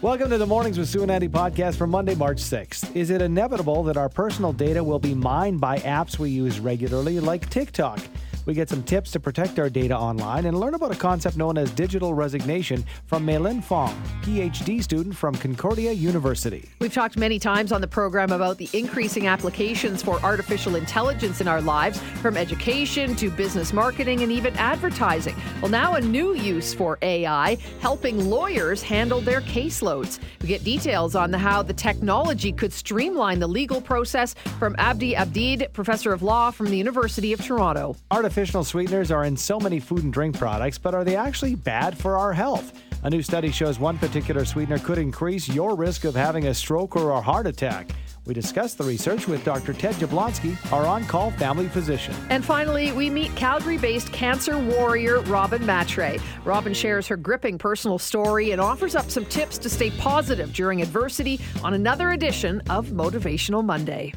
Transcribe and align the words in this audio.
Welcome 0.00 0.30
to 0.30 0.38
the 0.38 0.46
Mornings 0.46 0.78
with 0.78 0.88
Sue 0.88 1.02
and 1.02 1.10
Andy 1.10 1.28
podcast 1.28 1.74
for 1.74 1.88
Monday, 1.88 2.14
March 2.14 2.36
6th. 2.36 2.94
Is 2.94 3.10
it 3.10 3.20
inevitable 3.20 3.82
that 3.82 3.96
our 3.96 4.08
personal 4.08 4.52
data 4.52 4.82
will 4.84 5.00
be 5.00 5.12
mined 5.12 5.60
by 5.60 5.78
apps 5.78 6.20
we 6.20 6.30
use 6.30 6.60
regularly, 6.60 7.18
like 7.18 7.50
TikTok? 7.50 7.98
We 8.48 8.54
get 8.54 8.70
some 8.70 8.82
tips 8.82 9.10
to 9.10 9.20
protect 9.20 9.58
our 9.58 9.68
data 9.68 9.94
online 9.94 10.46
and 10.46 10.58
learn 10.58 10.72
about 10.72 10.90
a 10.90 10.96
concept 10.96 11.36
known 11.36 11.58
as 11.58 11.70
digital 11.72 12.14
resignation 12.14 12.82
from 13.04 13.26
Meilin 13.26 13.62
Fong, 13.62 13.94
PhD 14.22 14.82
student 14.82 15.14
from 15.14 15.34
Concordia 15.34 15.92
University. 15.92 16.66
We've 16.80 16.90
talked 16.90 17.18
many 17.18 17.38
times 17.38 17.72
on 17.72 17.82
the 17.82 17.86
program 17.86 18.32
about 18.32 18.56
the 18.56 18.70
increasing 18.72 19.26
applications 19.26 20.02
for 20.02 20.18
artificial 20.22 20.76
intelligence 20.76 21.42
in 21.42 21.46
our 21.46 21.60
lives, 21.60 22.00
from 22.22 22.38
education 22.38 23.14
to 23.16 23.30
business 23.30 23.74
marketing 23.74 24.22
and 24.22 24.32
even 24.32 24.56
advertising. 24.56 25.36
Well, 25.60 25.70
now 25.70 25.96
a 25.96 26.00
new 26.00 26.32
use 26.32 26.72
for 26.72 26.96
AI, 27.02 27.58
helping 27.80 28.30
lawyers 28.30 28.80
handle 28.82 29.20
their 29.20 29.42
caseloads. 29.42 30.20
We 30.40 30.48
get 30.48 30.64
details 30.64 31.14
on 31.14 31.30
the, 31.30 31.36
how 31.36 31.62
the 31.62 31.74
technology 31.74 32.52
could 32.52 32.72
streamline 32.72 33.40
the 33.40 33.46
legal 33.46 33.82
process 33.82 34.34
from 34.58 34.74
Abdi 34.78 35.14
Abdid, 35.16 35.70
professor 35.74 36.14
of 36.14 36.22
law 36.22 36.50
from 36.50 36.70
the 36.70 36.78
University 36.78 37.34
of 37.34 37.44
Toronto. 37.44 37.94
Artificial 38.10 38.37
artificial 38.38 38.62
sweeteners 38.62 39.10
are 39.10 39.24
in 39.24 39.36
so 39.36 39.58
many 39.58 39.80
food 39.80 40.04
and 40.04 40.12
drink 40.12 40.38
products, 40.38 40.78
but 40.78 40.94
are 40.94 41.02
they 41.02 41.16
actually 41.16 41.56
bad 41.56 41.98
for 41.98 42.16
our 42.16 42.32
health? 42.32 42.72
A 43.02 43.10
new 43.10 43.20
study 43.20 43.50
shows 43.50 43.80
one 43.80 43.98
particular 43.98 44.44
sweetener 44.44 44.78
could 44.78 44.96
increase 44.96 45.48
your 45.48 45.74
risk 45.74 46.04
of 46.04 46.14
having 46.14 46.46
a 46.46 46.54
stroke 46.54 46.94
or 46.94 47.10
a 47.10 47.20
heart 47.20 47.48
attack. 47.48 47.90
We 48.26 48.34
discuss 48.34 48.74
the 48.74 48.84
research 48.84 49.26
with 49.26 49.44
Dr. 49.44 49.72
Ted 49.72 49.96
Jablonski, 49.96 50.54
our 50.72 50.86
on 50.86 51.04
call 51.06 51.32
family 51.32 51.66
physician. 51.66 52.14
And 52.30 52.44
finally, 52.44 52.92
we 52.92 53.10
meet 53.10 53.34
Calgary 53.34 53.76
based 53.76 54.12
cancer 54.12 54.56
warrior 54.56 55.20
Robin 55.22 55.66
Matre. 55.66 56.18
Robin 56.44 56.72
shares 56.72 57.08
her 57.08 57.16
gripping 57.16 57.58
personal 57.58 57.98
story 57.98 58.52
and 58.52 58.60
offers 58.60 58.94
up 58.94 59.10
some 59.10 59.24
tips 59.24 59.58
to 59.58 59.68
stay 59.68 59.90
positive 59.98 60.52
during 60.52 60.80
adversity 60.80 61.40
on 61.64 61.74
another 61.74 62.12
edition 62.12 62.62
of 62.70 62.90
Motivational 62.90 63.64
Monday. 63.64 64.14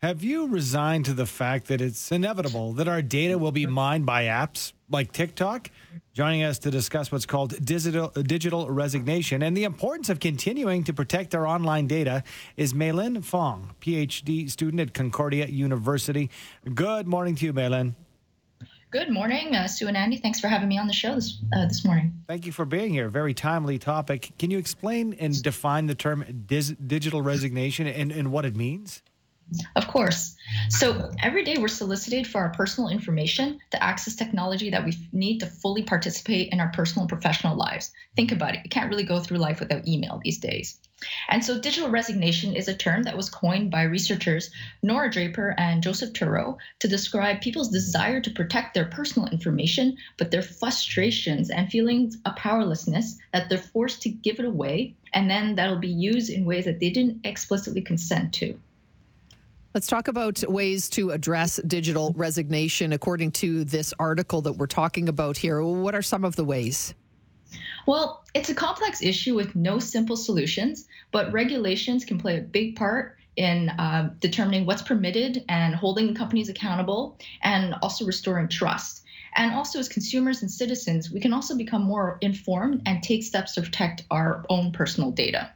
Have 0.00 0.22
you 0.22 0.46
resigned 0.46 1.06
to 1.06 1.12
the 1.12 1.26
fact 1.26 1.66
that 1.66 1.80
it's 1.80 2.12
inevitable 2.12 2.72
that 2.74 2.86
our 2.86 3.02
data 3.02 3.36
will 3.36 3.50
be 3.50 3.66
mined 3.66 4.06
by 4.06 4.26
apps 4.26 4.72
like 4.88 5.10
TikTok? 5.10 5.72
Joining 6.14 6.44
us 6.44 6.60
to 6.60 6.70
discuss 6.70 7.10
what's 7.10 7.26
called 7.26 7.64
digital, 7.64 8.10
digital 8.10 8.70
resignation 8.70 9.42
and 9.42 9.56
the 9.56 9.64
importance 9.64 10.08
of 10.08 10.20
continuing 10.20 10.84
to 10.84 10.92
protect 10.92 11.34
our 11.34 11.48
online 11.48 11.88
data 11.88 12.22
is 12.56 12.74
Meilin 12.74 13.24
Fong, 13.24 13.74
PhD 13.80 14.48
student 14.48 14.80
at 14.80 14.94
Concordia 14.94 15.46
University. 15.46 16.30
Good 16.72 17.08
morning 17.08 17.34
to 17.34 17.46
you, 17.46 17.52
Meilin. 17.52 17.96
Good 18.92 19.10
morning, 19.10 19.56
uh, 19.56 19.66
Sue 19.66 19.88
and 19.88 19.96
Andy. 19.96 20.18
Thanks 20.18 20.38
for 20.38 20.46
having 20.46 20.68
me 20.68 20.78
on 20.78 20.86
the 20.86 20.92
show 20.92 21.16
this, 21.16 21.42
uh, 21.52 21.66
this 21.66 21.84
morning. 21.84 22.22
Thank 22.28 22.46
you 22.46 22.52
for 22.52 22.64
being 22.64 22.92
here. 22.92 23.08
Very 23.08 23.34
timely 23.34 23.80
topic. 23.80 24.30
Can 24.38 24.52
you 24.52 24.58
explain 24.58 25.14
and 25.14 25.42
define 25.42 25.86
the 25.86 25.96
term 25.96 26.44
dis- 26.46 26.76
digital 26.86 27.20
resignation 27.20 27.88
and, 27.88 28.12
and 28.12 28.30
what 28.30 28.44
it 28.44 28.54
means? 28.54 29.02
Of 29.76 29.88
course. 29.88 30.36
So 30.68 31.10
every 31.22 31.42
day 31.42 31.56
we're 31.56 31.68
solicited 31.68 32.26
for 32.26 32.40
our 32.42 32.50
personal 32.50 32.90
information 32.90 33.60
to 33.70 33.82
access 33.82 34.14
technology 34.14 34.68
that 34.70 34.84
we 34.84 34.92
need 35.12 35.38
to 35.38 35.46
fully 35.46 35.82
participate 35.82 36.52
in 36.52 36.60
our 36.60 36.68
personal 36.68 37.02
and 37.02 37.08
professional 37.08 37.56
lives. 37.56 37.92
Think 38.14 38.30
about 38.30 38.54
it. 38.54 38.60
You 38.64 38.68
can't 38.68 38.90
really 38.90 39.04
go 39.04 39.20
through 39.20 39.38
life 39.38 39.60
without 39.60 39.88
email 39.88 40.20
these 40.22 40.38
days. 40.38 40.78
And 41.30 41.44
so 41.44 41.60
digital 41.60 41.88
resignation 41.88 42.56
is 42.56 42.68
a 42.68 42.76
term 42.76 43.04
that 43.04 43.16
was 43.16 43.30
coined 43.30 43.70
by 43.70 43.82
researchers 43.84 44.50
Nora 44.82 45.10
Draper 45.10 45.54
and 45.56 45.82
Joseph 45.82 46.12
Turow 46.12 46.58
to 46.80 46.88
describe 46.88 47.40
people's 47.40 47.70
desire 47.70 48.20
to 48.20 48.30
protect 48.30 48.74
their 48.74 48.86
personal 48.86 49.28
information, 49.28 49.96
but 50.18 50.30
their 50.30 50.42
frustrations 50.42 51.50
and 51.50 51.70
feelings 51.70 52.18
of 52.26 52.36
powerlessness 52.36 53.16
that 53.32 53.48
they're 53.48 53.58
forced 53.58 54.02
to 54.02 54.10
give 54.10 54.38
it 54.40 54.44
away, 54.44 54.94
and 55.14 55.30
then 55.30 55.54
that'll 55.54 55.78
be 55.78 55.88
used 55.88 56.30
in 56.30 56.44
ways 56.44 56.64
that 56.66 56.80
they 56.80 56.90
didn't 56.90 57.24
explicitly 57.24 57.80
consent 57.80 58.34
to. 58.34 58.58
Let's 59.74 59.86
talk 59.86 60.08
about 60.08 60.42
ways 60.48 60.88
to 60.90 61.10
address 61.10 61.60
digital 61.66 62.14
resignation 62.16 62.92
according 62.94 63.32
to 63.32 63.64
this 63.64 63.92
article 63.98 64.40
that 64.42 64.54
we're 64.54 64.66
talking 64.66 65.08
about 65.10 65.36
here. 65.36 65.62
What 65.62 65.94
are 65.94 66.02
some 66.02 66.24
of 66.24 66.36
the 66.36 66.44
ways? 66.44 66.94
Well, 67.86 68.24
it's 68.34 68.48
a 68.48 68.54
complex 68.54 69.02
issue 69.02 69.34
with 69.34 69.54
no 69.54 69.78
simple 69.78 70.16
solutions, 70.16 70.86
but 71.12 71.32
regulations 71.32 72.06
can 72.06 72.18
play 72.18 72.38
a 72.38 72.40
big 72.40 72.76
part 72.76 73.18
in 73.36 73.68
uh, 73.68 74.10
determining 74.20 74.64
what's 74.64 74.82
permitted 74.82 75.44
and 75.48 75.74
holding 75.74 76.14
companies 76.14 76.48
accountable 76.48 77.18
and 77.42 77.74
also 77.82 78.06
restoring 78.06 78.48
trust. 78.48 79.04
And 79.36 79.54
also, 79.54 79.78
as 79.78 79.88
consumers 79.88 80.40
and 80.40 80.50
citizens, 80.50 81.10
we 81.10 81.20
can 81.20 81.32
also 81.34 81.56
become 81.56 81.82
more 81.82 82.18
informed 82.22 82.82
and 82.86 83.02
take 83.02 83.22
steps 83.22 83.54
to 83.54 83.62
protect 83.62 84.04
our 84.10 84.44
own 84.48 84.72
personal 84.72 85.10
data. 85.10 85.52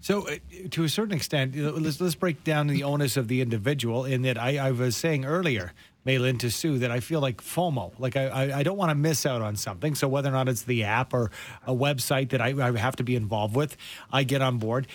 So, 0.00 0.28
uh, 0.28 0.36
to 0.70 0.84
a 0.84 0.88
certain 0.88 1.14
extent, 1.14 1.56
let's 1.56 2.00
let's 2.00 2.14
break 2.14 2.44
down 2.44 2.68
the 2.68 2.84
onus 2.84 3.16
of 3.16 3.28
the 3.28 3.40
individual. 3.40 4.04
In 4.04 4.22
that, 4.22 4.38
I, 4.38 4.58
I 4.58 4.70
was 4.70 4.96
saying 4.96 5.24
earlier, 5.24 5.72
Meilin 6.06 6.38
to 6.38 6.50
Sue, 6.50 6.78
that 6.78 6.90
I 6.90 7.00
feel 7.00 7.20
like 7.20 7.42
FOMO, 7.42 7.92
like 7.98 8.16
I, 8.16 8.58
I 8.58 8.62
don't 8.62 8.78
want 8.78 8.90
to 8.90 8.94
miss 8.94 9.26
out 9.26 9.42
on 9.42 9.56
something. 9.56 9.94
So 9.94 10.08
whether 10.08 10.28
or 10.28 10.32
not 10.32 10.48
it's 10.48 10.62
the 10.62 10.84
app 10.84 11.12
or 11.12 11.30
a 11.66 11.74
website 11.74 12.30
that 12.30 12.40
I, 12.40 12.48
I 12.48 12.76
have 12.78 12.96
to 12.96 13.04
be 13.04 13.16
involved 13.16 13.56
with, 13.56 13.76
I 14.12 14.22
get 14.22 14.40
on 14.40 14.58
board. 14.58 14.86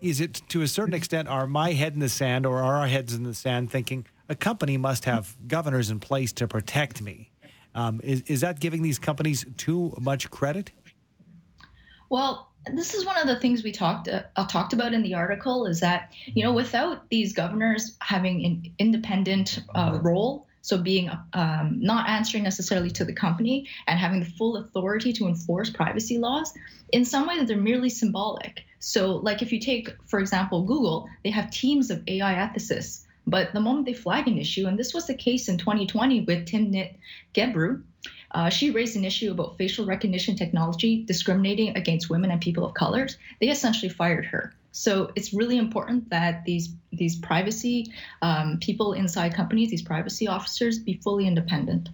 Is 0.00 0.20
it 0.20 0.42
to 0.48 0.62
a 0.62 0.68
certain 0.68 0.94
extent, 0.94 1.28
are 1.28 1.46
my 1.46 1.72
head 1.72 1.94
in 1.94 2.00
the 2.00 2.08
sand 2.08 2.44
or 2.44 2.58
are 2.58 2.76
our 2.78 2.86
heads 2.86 3.14
in 3.14 3.22
the 3.22 3.34
sand 3.34 3.70
thinking 3.70 4.06
a 4.28 4.34
company 4.34 4.76
must 4.76 5.06
have 5.06 5.36
governors 5.46 5.90
in 5.90 6.00
place 6.00 6.32
to 6.34 6.46
protect 6.46 7.00
me? 7.00 7.30
Um, 7.74 8.00
is, 8.02 8.22
is 8.22 8.40
that 8.42 8.60
giving 8.60 8.82
these 8.82 8.98
companies 8.98 9.46
too 9.56 9.94
much 10.00 10.30
credit? 10.30 10.72
Well, 12.10 12.47
this 12.72 12.94
is 12.94 13.04
one 13.04 13.16
of 13.16 13.26
the 13.26 13.38
things 13.40 13.62
we 13.62 13.72
talked 13.72 14.08
uh, 14.08 14.22
talked 14.46 14.72
about 14.72 14.92
in 14.92 15.02
the 15.02 15.14
article 15.14 15.66
is 15.66 15.80
that 15.80 16.12
you 16.26 16.42
know 16.42 16.52
without 16.52 17.08
these 17.10 17.32
governors 17.32 17.96
having 18.00 18.44
an 18.44 18.72
independent 18.78 19.60
uh, 19.74 19.98
role 20.02 20.46
so 20.60 20.76
being 20.76 21.10
um, 21.32 21.78
not 21.80 22.08
answering 22.08 22.42
necessarily 22.42 22.90
to 22.90 23.04
the 23.04 23.12
company 23.12 23.66
and 23.86 23.98
having 23.98 24.20
the 24.20 24.26
full 24.26 24.56
authority 24.56 25.12
to 25.14 25.26
enforce 25.26 25.70
privacy 25.70 26.18
laws 26.18 26.52
in 26.92 27.04
some 27.04 27.26
ways 27.26 27.46
they're 27.48 27.56
merely 27.56 27.88
symbolic. 27.88 28.64
So 28.80 29.16
like 29.16 29.40
if 29.40 29.52
you 29.52 29.60
take 29.60 29.90
for 30.06 30.20
example 30.20 30.62
google 30.62 31.08
they 31.24 31.30
have 31.30 31.50
teams 31.50 31.90
of 31.90 32.02
ai 32.06 32.34
ethicists 32.34 33.04
but 33.26 33.52
the 33.52 33.60
moment 33.60 33.86
they 33.86 33.94
flag 33.94 34.26
an 34.26 34.38
issue 34.38 34.66
and 34.66 34.78
this 34.78 34.94
was 34.94 35.06
the 35.06 35.14
case 35.14 35.48
in 35.48 35.58
2020 35.58 36.20
with 36.20 36.46
timnit 36.46 36.94
gebru 37.34 37.82
uh, 38.32 38.48
she 38.48 38.70
raised 38.70 38.96
an 38.96 39.04
issue 39.04 39.30
about 39.30 39.56
facial 39.56 39.86
recognition 39.86 40.36
technology 40.36 41.04
discriminating 41.04 41.76
against 41.76 42.10
women 42.10 42.30
and 42.30 42.40
people 42.40 42.64
of 42.64 42.74
colors. 42.74 43.16
They 43.40 43.48
essentially 43.48 43.88
fired 43.88 44.26
her. 44.26 44.52
So 44.72 45.10
it's 45.16 45.32
really 45.32 45.56
important 45.58 46.10
that 46.10 46.44
these 46.44 46.74
these 46.92 47.16
privacy 47.16 47.92
um, 48.22 48.58
people 48.60 48.92
inside 48.92 49.34
companies, 49.34 49.70
these 49.70 49.82
privacy 49.82 50.28
officers, 50.28 50.78
be 50.78 51.00
fully 51.02 51.26
independent. 51.26 51.88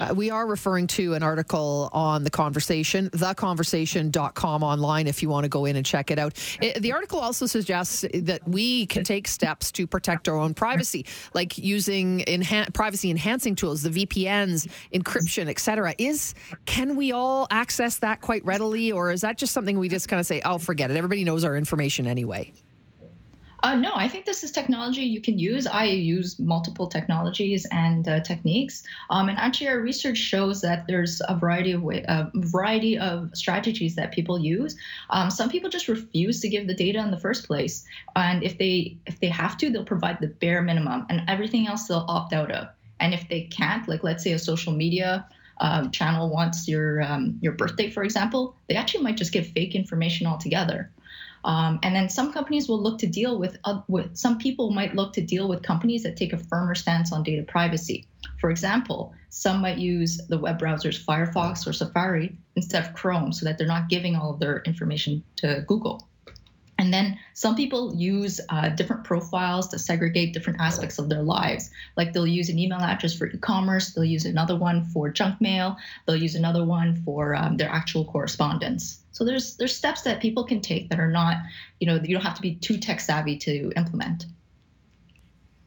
Uh, 0.00 0.14
we 0.14 0.30
are 0.30 0.46
referring 0.46 0.86
to 0.86 1.14
an 1.14 1.22
article 1.22 1.88
on 1.92 2.24
the 2.24 2.30
conversation, 2.30 3.10
theconversation.com 3.10 4.62
online 4.62 5.06
if 5.06 5.22
you 5.22 5.28
want 5.28 5.44
to 5.44 5.48
go 5.48 5.64
in 5.64 5.76
and 5.76 5.84
check 5.84 6.10
it 6.10 6.18
out. 6.18 6.34
It, 6.60 6.80
the 6.82 6.92
article 6.92 7.18
also 7.18 7.46
suggests 7.46 8.04
that 8.14 8.46
we 8.46 8.86
can 8.86 9.04
take 9.04 9.26
steps 9.26 9.72
to 9.72 9.86
protect 9.86 10.28
our 10.28 10.36
own 10.36 10.54
privacy, 10.54 11.06
like 11.34 11.58
using 11.58 12.24
privacy 12.72 13.10
enhancing 13.10 13.54
tools, 13.54 13.82
the 13.82 13.90
VPNs, 13.90 14.68
encryption, 14.92 15.48
etc. 15.48 15.94
Is 15.98 16.34
can 16.66 16.96
we 16.96 17.12
all 17.12 17.46
access 17.50 17.98
that 17.98 18.20
quite 18.20 18.44
readily, 18.44 18.92
or 18.92 19.10
is 19.10 19.22
that 19.22 19.38
just 19.38 19.52
something 19.52 19.78
we 19.78 19.88
just 19.88 20.08
kind 20.08 20.20
of 20.20 20.26
say, 20.26 20.40
"Oh, 20.44 20.58
forget 20.58 20.90
it. 20.90 20.96
Everybody 20.96 21.24
knows 21.24 21.44
our 21.44 21.56
information 21.56 22.06
anyway." 22.06 22.52
Uh, 23.60 23.74
no, 23.74 23.90
I 23.94 24.06
think 24.06 24.24
this 24.24 24.44
is 24.44 24.52
technology 24.52 25.02
you 25.02 25.20
can 25.20 25.36
use. 25.36 25.66
I 25.66 25.84
use 25.84 26.38
multiple 26.38 26.86
technologies 26.86 27.66
and 27.72 28.06
uh, 28.06 28.20
techniques, 28.20 28.84
um, 29.10 29.28
and 29.28 29.36
actually, 29.36 29.68
our 29.68 29.80
research 29.80 30.16
shows 30.16 30.60
that 30.60 30.86
there's 30.86 31.20
a 31.28 31.34
variety 31.36 31.72
of 31.72 31.82
way, 31.82 32.04
a 32.06 32.30
variety 32.34 32.96
of 32.96 33.30
strategies 33.34 33.96
that 33.96 34.12
people 34.12 34.38
use. 34.38 34.76
Um, 35.10 35.28
some 35.28 35.50
people 35.50 35.70
just 35.70 35.88
refuse 35.88 36.40
to 36.40 36.48
give 36.48 36.68
the 36.68 36.74
data 36.74 37.00
in 37.00 37.10
the 37.10 37.18
first 37.18 37.48
place, 37.48 37.84
and 38.14 38.44
if 38.44 38.58
they 38.58 38.96
if 39.06 39.18
they 39.18 39.28
have 39.28 39.56
to, 39.58 39.70
they'll 39.70 39.84
provide 39.84 40.20
the 40.20 40.28
bare 40.28 40.62
minimum, 40.62 41.06
and 41.10 41.22
everything 41.26 41.66
else 41.66 41.88
they'll 41.88 42.06
opt 42.08 42.32
out 42.32 42.52
of. 42.52 42.68
And 43.00 43.12
if 43.12 43.28
they 43.28 43.42
can't, 43.42 43.88
like 43.88 44.04
let's 44.04 44.22
say 44.22 44.32
a 44.32 44.38
social 44.38 44.72
media 44.72 45.26
um, 45.60 45.90
channel 45.90 46.28
wants 46.28 46.68
your 46.68 47.02
um, 47.02 47.38
your 47.42 47.54
birthday, 47.54 47.90
for 47.90 48.04
example, 48.04 48.54
they 48.68 48.76
actually 48.76 49.02
might 49.02 49.16
just 49.16 49.32
give 49.32 49.48
fake 49.48 49.74
information 49.74 50.28
altogether. 50.28 50.92
Um, 51.48 51.78
and 51.82 51.96
then 51.96 52.10
some 52.10 52.30
companies 52.30 52.68
will 52.68 52.80
look 52.80 52.98
to 52.98 53.06
deal 53.06 53.38
with, 53.38 53.56
uh, 53.64 53.80
with, 53.88 54.14
some 54.14 54.36
people 54.36 54.70
might 54.70 54.94
look 54.94 55.14
to 55.14 55.22
deal 55.22 55.48
with 55.48 55.62
companies 55.62 56.02
that 56.02 56.14
take 56.14 56.34
a 56.34 56.36
firmer 56.36 56.74
stance 56.74 57.10
on 57.10 57.22
data 57.22 57.42
privacy. 57.42 58.06
For 58.38 58.50
example, 58.50 59.14
some 59.30 59.62
might 59.62 59.78
use 59.78 60.20
the 60.28 60.38
web 60.38 60.60
browsers 60.60 61.02
Firefox 61.02 61.66
or 61.66 61.72
Safari 61.72 62.36
instead 62.54 62.84
of 62.84 62.92
Chrome 62.92 63.32
so 63.32 63.46
that 63.46 63.56
they're 63.56 63.66
not 63.66 63.88
giving 63.88 64.14
all 64.14 64.34
of 64.34 64.40
their 64.40 64.60
information 64.66 65.24
to 65.36 65.64
Google. 65.66 66.07
And 66.78 66.94
then 66.94 67.18
some 67.34 67.56
people 67.56 67.92
use 67.96 68.40
uh, 68.50 68.68
different 68.68 69.02
profiles 69.02 69.66
to 69.68 69.78
segregate 69.78 70.32
different 70.32 70.60
aspects 70.60 70.98
of 70.98 71.08
their 71.08 71.22
lives. 71.22 71.70
Like 71.96 72.12
they'll 72.12 72.26
use 72.26 72.48
an 72.48 72.58
email 72.58 72.78
address 72.78 73.14
for 73.14 73.26
e 73.26 73.36
commerce, 73.38 73.92
they'll 73.92 74.04
use 74.04 74.24
another 74.24 74.56
one 74.56 74.84
for 74.84 75.10
junk 75.10 75.40
mail, 75.40 75.76
they'll 76.06 76.16
use 76.16 76.36
another 76.36 76.64
one 76.64 76.94
for 77.04 77.34
um, 77.34 77.56
their 77.56 77.68
actual 77.68 78.04
correspondence. 78.04 79.00
So 79.10 79.24
there's 79.24 79.56
there's 79.56 79.74
steps 79.74 80.02
that 80.02 80.20
people 80.20 80.44
can 80.44 80.60
take 80.60 80.88
that 80.90 81.00
are 81.00 81.10
not, 81.10 81.38
you 81.80 81.88
know, 81.88 81.96
you 81.96 82.14
don't 82.14 82.24
have 82.24 82.36
to 82.36 82.42
be 82.42 82.54
too 82.54 82.78
tech 82.78 83.00
savvy 83.00 83.36
to 83.38 83.72
implement. 83.76 84.26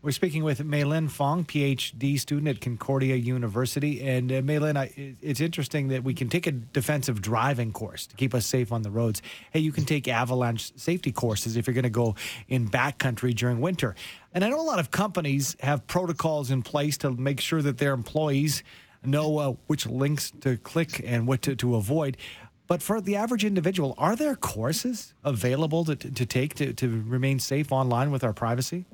We're 0.03 0.09
speaking 0.09 0.43
with 0.43 0.57
Maylin 0.65 1.11
Fong, 1.11 1.45
PhD 1.45 2.19
student 2.19 2.47
at 2.47 2.59
Concordia 2.59 3.15
University. 3.17 4.01
And 4.01 4.31
uh, 4.31 4.41
Maylin, 4.41 5.15
it's 5.21 5.39
interesting 5.39 5.89
that 5.89 6.03
we 6.03 6.15
can 6.15 6.27
take 6.27 6.47
a 6.47 6.51
defensive 6.51 7.21
driving 7.21 7.71
course 7.71 8.07
to 8.07 8.15
keep 8.15 8.33
us 8.33 8.47
safe 8.47 8.71
on 8.71 8.81
the 8.81 8.89
roads. 8.89 9.21
Hey, 9.51 9.59
you 9.59 9.71
can 9.71 9.85
take 9.85 10.07
avalanche 10.07 10.75
safety 10.75 11.11
courses 11.11 11.55
if 11.55 11.67
you're 11.67 11.75
going 11.75 11.83
to 11.83 11.91
go 11.91 12.15
in 12.47 12.67
backcountry 12.67 13.35
during 13.35 13.61
winter. 13.61 13.93
And 14.33 14.43
I 14.43 14.49
know 14.49 14.59
a 14.59 14.63
lot 14.63 14.79
of 14.79 14.89
companies 14.89 15.55
have 15.59 15.85
protocols 15.85 16.49
in 16.49 16.63
place 16.63 16.97
to 16.99 17.11
make 17.11 17.39
sure 17.39 17.61
that 17.61 17.77
their 17.77 17.93
employees 17.93 18.63
know 19.05 19.37
uh, 19.37 19.53
which 19.67 19.85
links 19.85 20.31
to 20.41 20.57
click 20.57 20.99
and 21.05 21.27
what 21.27 21.43
to, 21.43 21.55
to 21.57 21.75
avoid. 21.75 22.17
But 22.65 22.81
for 22.81 23.01
the 23.01 23.17
average 23.17 23.45
individual, 23.45 23.93
are 23.99 24.15
there 24.15 24.35
courses 24.35 25.13
available 25.23 25.85
to, 25.85 25.95
to 25.95 26.25
take 26.25 26.55
to, 26.55 26.73
to 26.73 27.03
remain 27.05 27.37
safe 27.37 27.71
online 27.71 28.09
with 28.09 28.23
our 28.23 28.33
privacy? 28.33 28.87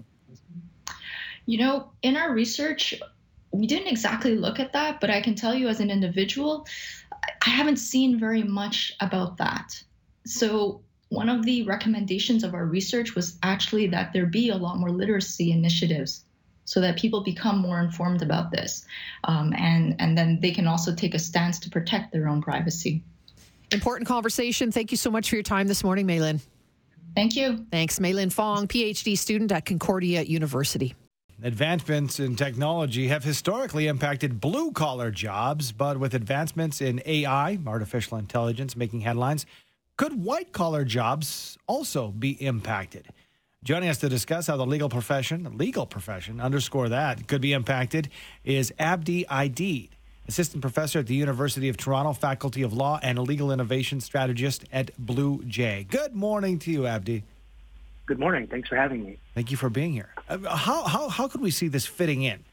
You 1.48 1.58
know, 1.58 1.92
in 2.04 2.16
our 2.16 2.34
research, 2.34 2.94
we 3.52 3.66
didn't 3.66 3.88
exactly 3.88 4.36
look 4.36 4.60
at 4.60 4.74
that, 4.74 5.02
but 5.02 5.10
I 5.10 5.22
can 5.22 5.34
tell 5.34 5.56
you 5.56 5.68
as 5.70 5.80
an 5.80 5.90
individual, 5.90 6.68
I 7.46 7.50
haven't 7.50 7.78
seen 7.78 8.20
very 8.20 8.44
much 8.44 8.94
about 9.00 9.38
that. 9.38 9.82
So, 10.26 10.82
one 11.10 11.30
of 11.30 11.46
the 11.46 11.64
recommendations 11.64 12.44
of 12.44 12.54
our 12.54 12.66
research 12.66 13.16
was 13.16 13.40
actually 13.42 13.88
that 13.88 14.12
there 14.12 14.26
be 14.26 14.50
a 14.50 14.58
lot 14.58 14.78
more 14.78 14.92
literacy 14.92 15.54
initiatives 15.54 16.26
so 16.66 16.82
that 16.82 16.98
people 16.98 17.24
become 17.24 17.60
more 17.60 17.80
informed 17.80 18.22
about 18.22 18.52
this. 18.52 18.86
Um, 19.24 19.54
and, 19.58 19.96
and 20.00 20.18
then 20.18 20.42
they 20.42 20.52
can 20.52 20.68
also 20.68 20.94
take 20.94 21.16
a 21.16 21.20
stance 21.20 21.60
to 21.60 21.70
protect 21.70 22.12
their 22.12 22.28
own 22.28 22.42
privacy. 22.42 23.02
Important 23.72 24.06
conversation. 24.06 24.70
Thank 24.70 24.92
you 24.92 24.98
so 24.98 25.10
much 25.10 25.30
for 25.30 25.38
your 25.38 25.44
time 25.44 25.68
this 25.68 25.82
morning, 25.82 26.06
Maylin. 26.06 26.42
Thank 27.16 27.38
you. 27.38 27.66
Thanks, 27.72 28.00
Maylin 28.00 28.30
Fong, 28.30 28.68
PhD 28.68 29.18
student 29.18 29.54
at 29.54 29.66
Concordia 29.66 30.24
University. 30.24 30.94
Advancements 31.44 32.20
in 32.20 32.36
technology 32.36 33.10
have 33.10 33.24
historically 33.24 33.86
impacted 33.86 34.42
blue 34.42 34.72
collar 34.72 35.12
jobs, 35.12 35.72
but 35.72 36.00
with 36.00 36.16
advancements 36.16 36.82
in 36.82 37.00
AI, 37.06 37.60
artificial 37.68 38.18
intelligence, 38.18 38.76
making 38.76 39.02
headlines, 39.02 39.46
could 39.98 40.24
white 40.24 40.52
collar 40.52 40.84
jobs 40.84 41.56
also 41.68 42.08
be 42.08 42.32
impacted? 42.44 43.10
Joining 43.64 43.88
us 43.88 44.00
to 44.00 44.10
discuss 44.10 44.48
how 44.48 44.58
the 44.58 44.66
legal 44.66 44.90
profession, 44.90 45.60
legal 45.60 45.86
profession, 45.86 46.42
underscore 46.42 46.90
that, 46.90 47.28
could 47.28 47.42
be 47.42 47.54
impacted 47.54 48.10
is 48.44 48.74
Abdi 48.80 49.26
Aidid, 49.26 49.90
assistant 50.28 50.62
professor 50.62 51.00
at 51.00 51.08
the 51.08 51.16
University 51.16 51.70
of 51.70 51.78
Toronto, 51.78 52.14
Faculty 52.14 52.64
of 52.64 52.74
Law, 52.74 53.00
and 53.04 53.20
legal 53.20 53.52
innovation 53.52 54.02
strategist 54.02 54.66
at 54.74 54.90
Blue 54.98 55.44
J. 55.46 55.86
Good 55.88 56.16
morning 56.16 56.58
to 56.60 56.72
you, 56.72 56.88
Abdi. 56.88 57.24
Good 58.08 58.20
morning. 58.20 58.48
Thanks 58.48 58.70
for 58.70 58.76
having 58.76 59.04
me. 59.04 59.18
Thank 59.36 59.52
you 59.52 59.58
for 59.58 59.70
being 59.70 59.94
here. 59.94 60.10
How, 60.28 60.84
how, 60.84 61.10
how 61.10 61.28
could 61.28 61.42
we 61.42 61.52
see 61.52 61.68
this 61.68 61.86
fitting 61.86 62.24
in 62.24 62.44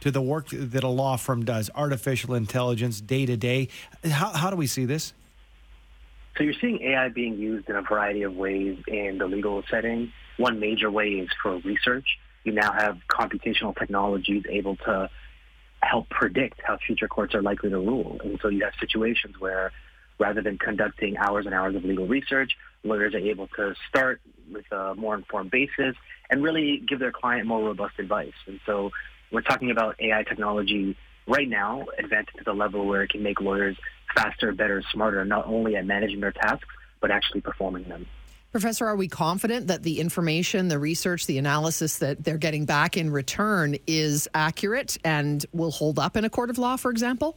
to 0.00 0.10
the 0.10 0.22
work 0.22 0.48
that 0.50 0.82
a 0.82 0.88
law 0.88 1.16
firm 1.16 1.44
does, 1.44 1.70
artificial 1.74 2.34
intelligence, 2.34 3.00
day 3.00 3.26
to 3.26 3.36
day? 3.36 3.68
How, 4.04 4.30
how 4.30 4.50
do 4.50 4.56
we 4.56 4.66
see 4.66 4.86
this? 4.86 5.12
So 6.38 6.44
you're 6.44 6.54
seeing 6.60 6.80
AI 6.82 7.08
being 7.10 7.38
used 7.38 7.68
in 7.68 7.76
a 7.76 7.82
variety 7.82 8.22
of 8.22 8.34
ways 8.34 8.78
in 8.88 9.18
the 9.18 9.26
legal 9.26 9.62
setting. 9.70 10.12
One 10.38 10.58
major 10.60 10.90
way 10.90 11.08
is 11.08 11.28
for 11.42 11.58
research. 11.58 12.06
You 12.44 12.52
now 12.52 12.72
have 12.72 12.98
computational 13.10 13.76
technologies 13.76 14.44
able 14.48 14.76
to 14.76 15.10
help 15.82 16.08
predict 16.08 16.60
how 16.64 16.78
future 16.78 17.08
courts 17.08 17.34
are 17.34 17.42
likely 17.42 17.68
to 17.70 17.78
rule. 17.78 18.18
And 18.24 18.38
so 18.40 18.48
you 18.48 18.64
have 18.64 18.72
situations 18.80 19.38
where 19.38 19.72
rather 20.18 20.40
than 20.40 20.56
conducting 20.56 21.16
hours 21.18 21.46
and 21.46 21.54
hours 21.54 21.74
of 21.74 21.84
legal 21.84 22.06
research, 22.06 22.52
lawyers 22.84 23.14
are 23.14 23.18
able 23.18 23.48
to 23.48 23.74
start 23.88 24.20
with 24.52 24.70
a 24.72 24.94
more 24.94 25.14
informed 25.14 25.50
basis 25.50 25.96
and 26.30 26.42
really 26.42 26.82
give 26.86 26.98
their 26.98 27.12
client 27.12 27.46
more 27.46 27.62
robust 27.62 27.98
advice. 27.98 28.32
And 28.46 28.60
so 28.66 28.90
we're 29.30 29.42
talking 29.42 29.70
about 29.70 29.96
AI 30.00 30.22
technology 30.22 30.96
right 31.26 31.48
now 31.48 31.86
advancing 31.98 32.34
to 32.38 32.44
the 32.44 32.52
level 32.52 32.86
where 32.86 33.02
it 33.02 33.10
can 33.10 33.22
make 33.22 33.40
lawyers 33.40 33.76
faster, 34.14 34.52
better, 34.52 34.82
smarter, 34.92 35.24
not 35.24 35.46
only 35.46 35.76
at 35.76 35.86
managing 35.86 36.20
their 36.20 36.32
tasks, 36.32 36.68
but 37.00 37.10
actually 37.10 37.40
performing 37.40 37.84
them. 37.84 38.06
Professor, 38.52 38.84
are 38.84 38.96
we 38.96 39.06
confident 39.06 39.68
that 39.68 39.84
the 39.84 40.00
information, 40.00 40.66
the 40.66 40.78
research, 40.78 41.26
the 41.26 41.38
analysis 41.38 41.98
that 41.98 42.24
they're 42.24 42.36
getting 42.36 42.64
back 42.64 42.96
in 42.96 43.10
return 43.10 43.76
is 43.86 44.28
accurate 44.34 44.98
and 45.04 45.46
will 45.52 45.70
hold 45.70 46.00
up 46.00 46.16
in 46.16 46.24
a 46.24 46.30
court 46.30 46.50
of 46.50 46.58
law, 46.58 46.76
for 46.76 46.90
example? 46.90 47.36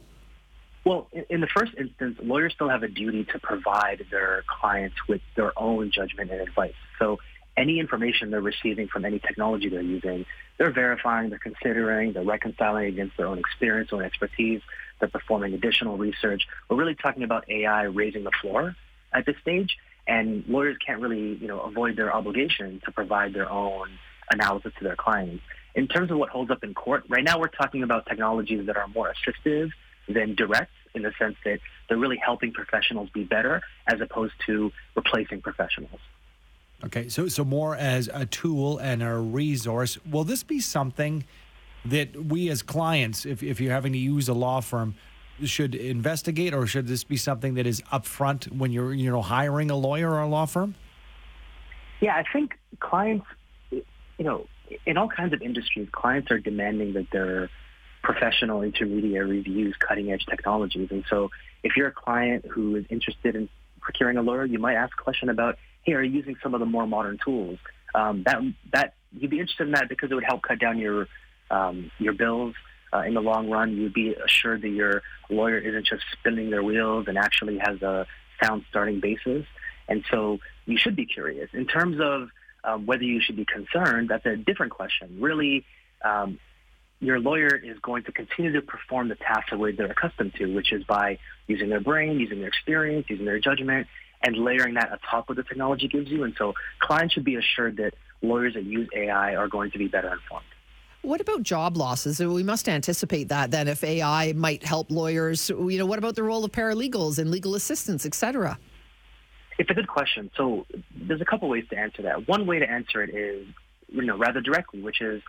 Well, 0.84 1.08
in 1.30 1.40
the 1.40 1.46
first 1.46 1.72
instance, 1.78 2.18
lawyers 2.20 2.52
still 2.52 2.68
have 2.68 2.82
a 2.82 2.88
duty 2.88 3.24
to 3.32 3.38
provide 3.38 4.04
their 4.10 4.44
clients 4.48 4.96
with 5.08 5.22
their 5.36 5.56
own 5.56 5.92
judgment 5.92 6.32
and 6.32 6.40
advice. 6.40 6.74
So 6.98 7.18
any 7.56 7.78
information 7.78 8.30
they're 8.30 8.40
receiving 8.40 8.88
from 8.88 9.04
any 9.04 9.18
technology 9.18 9.68
they're 9.68 9.82
using, 9.82 10.26
they're 10.58 10.72
verifying, 10.72 11.30
they're 11.30 11.38
considering, 11.38 12.12
they're 12.12 12.24
reconciling 12.24 12.86
against 12.86 13.16
their 13.16 13.26
own 13.26 13.38
experience, 13.38 13.90
own 13.92 14.02
expertise, 14.02 14.60
they're 15.00 15.08
performing 15.08 15.54
additional 15.54 15.96
research. 15.96 16.42
We're 16.68 16.76
really 16.76 16.94
talking 16.94 17.22
about 17.22 17.48
AI 17.48 17.82
raising 17.84 18.24
the 18.24 18.32
floor 18.40 18.76
at 19.12 19.26
this 19.26 19.36
stage, 19.40 19.76
and 20.06 20.44
lawyers 20.48 20.76
can't 20.84 21.00
really, 21.00 21.36
you 21.36 21.48
know, 21.48 21.60
avoid 21.60 21.96
their 21.96 22.14
obligation 22.14 22.80
to 22.84 22.92
provide 22.92 23.34
their 23.34 23.50
own 23.50 23.88
analysis 24.30 24.72
to 24.78 24.84
their 24.84 24.96
clients. 24.96 25.42
In 25.74 25.88
terms 25.88 26.10
of 26.10 26.18
what 26.18 26.30
holds 26.30 26.50
up 26.50 26.62
in 26.62 26.74
court, 26.74 27.04
right 27.08 27.24
now 27.24 27.38
we're 27.38 27.48
talking 27.48 27.82
about 27.82 28.06
technologies 28.06 28.66
that 28.66 28.76
are 28.76 28.86
more 28.88 29.12
assistive 29.12 29.70
than 30.08 30.34
direct 30.34 30.70
in 30.94 31.02
the 31.02 31.12
sense 31.18 31.36
that 31.44 31.58
they're 31.88 31.98
really 31.98 32.20
helping 32.24 32.52
professionals 32.52 33.08
be 33.10 33.24
better 33.24 33.62
as 33.86 34.00
opposed 34.00 34.34
to 34.46 34.70
replacing 34.94 35.40
professionals. 35.40 36.00
Okay, 36.86 37.08
so 37.08 37.28
so 37.28 37.44
more 37.44 37.74
as 37.76 38.10
a 38.12 38.26
tool 38.26 38.78
and 38.78 39.02
a 39.02 39.14
resource. 39.14 39.98
Will 40.04 40.24
this 40.24 40.42
be 40.42 40.60
something 40.60 41.24
that 41.84 42.26
we 42.26 42.50
as 42.50 42.62
clients, 42.62 43.24
if, 43.24 43.42
if 43.42 43.60
you're 43.60 43.72
having 43.72 43.92
to 43.92 43.98
use 43.98 44.28
a 44.28 44.34
law 44.34 44.60
firm, 44.60 44.94
should 45.42 45.74
investigate, 45.74 46.54
or 46.54 46.66
should 46.66 46.86
this 46.86 47.02
be 47.02 47.16
something 47.16 47.54
that 47.54 47.66
is 47.66 47.80
upfront 47.92 48.52
when 48.56 48.70
you're 48.70 48.92
you 48.92 49.10
know 49.10 49.22
hiring 49.22 49.70
a 49.70 49.76
lawyer 49.76 50.10
or 50.10 50.20
a 50.20 50.28
law 50.28 50.46
firm? 50.46 50.74
Yeah, 52.00 52.16
I 52.16 52.24
think 52.30 52.58
clients, 52.80 53.26
you 53.70 53.84
know, 54.18 54.46
in 54.84 54.98
all 54.98 55.08
kinds 55.08 55.32
of 55.32 55.40
industries, 55.40 55.88
clients 55.90 56.30
are 56.30 56.38
demanding 56.38 56.92
that 56.94 57.10
their 57.10 57.50
professional 58.02 58.62
intermediaries 58.62 59.46
use 59.46 59.74
cutting 59.78 60.12
edge 60.12 60.26
technologies. 60.28 60.88
And 60.90 61.04
so 61.08 61.30
if 61.62 61.76
you're 61.76 61.88
a 61.88 61.92
client 61.92 62.44
who 62.44 62.76
is 62.76 62.84
interested 62.90 63.34
in 63.34 63.48
procuring 63.80 64.18
a 64.18 64.22
lawyer, 64.22 64.44
you 64.44 64.58
might 64.58 64.74
ask 64.74 64.92
a 64.98 65.02
question 65.02 65.30
about, 65.30 65.56
you 65.86 66.00
using 66.00 66.36
some 66.42 66.54
of 66.54 66.60
the 66.60 66.66
more 66.66 66.86
modern 66.86 67.18
tools? 67.24 67.58
Um, 67.94 68.22
that 68.24 68.40
that 68.72 68.94
you'd 69.12 69.30
be 69.30 69.38
interested 69.38 69.66
in 69.66 69.72
that 69.72 69.88
because 69.88 70.10
it 70.10 70.14
would 70.14 70.24
help 70.24 70.42
cut 70.42 70.58
down 70.58 70.78
your 70.78 71.08
um, 71.50 71.90
your 71.98 72.12
bills. 72.12 72.54
Uh, 72.92 73.00
in 73.00 73.14
the 73.14 73.20
long 73.20 73.50
run, 73.50 73.76
you'd 73.76 73.92
be 73.92 74.14
assured 74.14 74.62
that 74.62 74.68
your 74.68 75.02
lawyer 75.28 75.58
isn't 75.58 75.84
just 75.84 76.04
spinning 76.12 76.50
their 76.50 76.62
wheels 76.62 77.06
and 77.08 77.18
actually 77.18 77.58
has 77.58 77.82
a 77.82 78.06
sound 78.40 78.64
starting 78.70 79.00
basis. 79.00 79.44
And 79.88 80.04
so 80.12 80.38
you 80.64 80.78
should 80.78 80.94
be 80.94 81.04
curious. 81.04 81.50
In 81.52 81.66
terms 81.66 81.98
of 82.00 82.28
um, 82.62 82.86
whether 82.86 83.02
you 83.02 83.20
should 83.20 83.36
be 83.36 83.44
concerned, 83.44 84.08
that's 84.08 84.24
a 84.26 84.36
different 84.36 84.72
question. 84.72 85.18
Really, 85.20 85.64
um, 86.04 86.38
your 87.00 87.20
lawyer 87.20 87.54
is 87.54 87.78
going 87.80 88.04
to 88.04 88.12
continue 88.12 88.52
to 88.52 88.62
perform 88.62 89.08
the 89.08 89.16
tasks 89.16 89.50
the 89.50 89.58
way 89.58 89.72
they're 89.72 89.90
accustomed 89.90 90.34
to, 90.36 90.54
which 90.54 90.72
is 90.72 90.84
by 90.84 91.18
using 91.46 91.68
their 91.68 91.80
brain, 91.80 92.18
using 92.18 92.38
their 92.38 92.48
experience, 92.48 93.06
using 93.08 93.26
their 93.26 93.40
judgment, 93.40 93.86
and 94.24 94.36
layering 94.36 94.74
that 94.74 94.90
atop 94.92 95.28
what 95.28 95.36
the 95.36 95.42
technology 95.42 95.86
gives 95.86 96.10
you. 96.10 96.24
And 96.24 96.34
so 96.38 96.54
clients 96.80 97.14
should 97.14 97.24
be 97.24 97.36
assured 97.36 97.76
that 97.76 97.94
lawyers 98.22 98.54
that 98.54 98.64
use 98.64 98.88
AI 98.96 99.36
are 99.36 99.48
going 99.48 99.70
to 99.72 99.78
be 99.78 99.86
better 99.86 100.12
informed. 100.12 100.46
What 101.02 101.20
about 101.20 101.42
job 101.42 101.76
losses? 101.76 102.18
We 102.18 102.42
must 102.42 102.66
anticipate 102.66 103.28
that 103.28 103.50
then 103.50 103.68
if 103.68 103.84
AI 103.84 104.32
might 104.32 104.64
help 104.64 104.90
lawyers, 104.90 105.50
you 105.50 105.76
know, 105.76 105.84
what 105.84 105.98
about 105.98 106.16
the 106.16 106.22
role 106.22 106.44
of 106.44 106.52
paralegals 106.52 107.18
and 107.18 107.30
legal 107.30 107.54
assistants, 107.54 108.06
et 108.06 108.14
cetera? 108.14 108.58
It's 109.58 109.70
a 109.70 109.74
good 109.74 109.86
question. 109.86 110.30
So 110.34 110.64
there's 110.96 111.20
a 111.20 111.26
couple 111.26 111.48
ways 111.48 111.64
to 111.70 111.78
answer 111.78 112.02
that. 112.02 112.26
One 112.26 112.46
way 112.46 112.58
to 112.58 112.68
answer 112.68 113.02
it 113.02 113.14
is, 113.14 113.46
you 113.88 114.02
know, 114.02 114.16
rather 114.16 114.40
directly, 114.40 114.80
which 114.80 115.02
is 115.02 115.22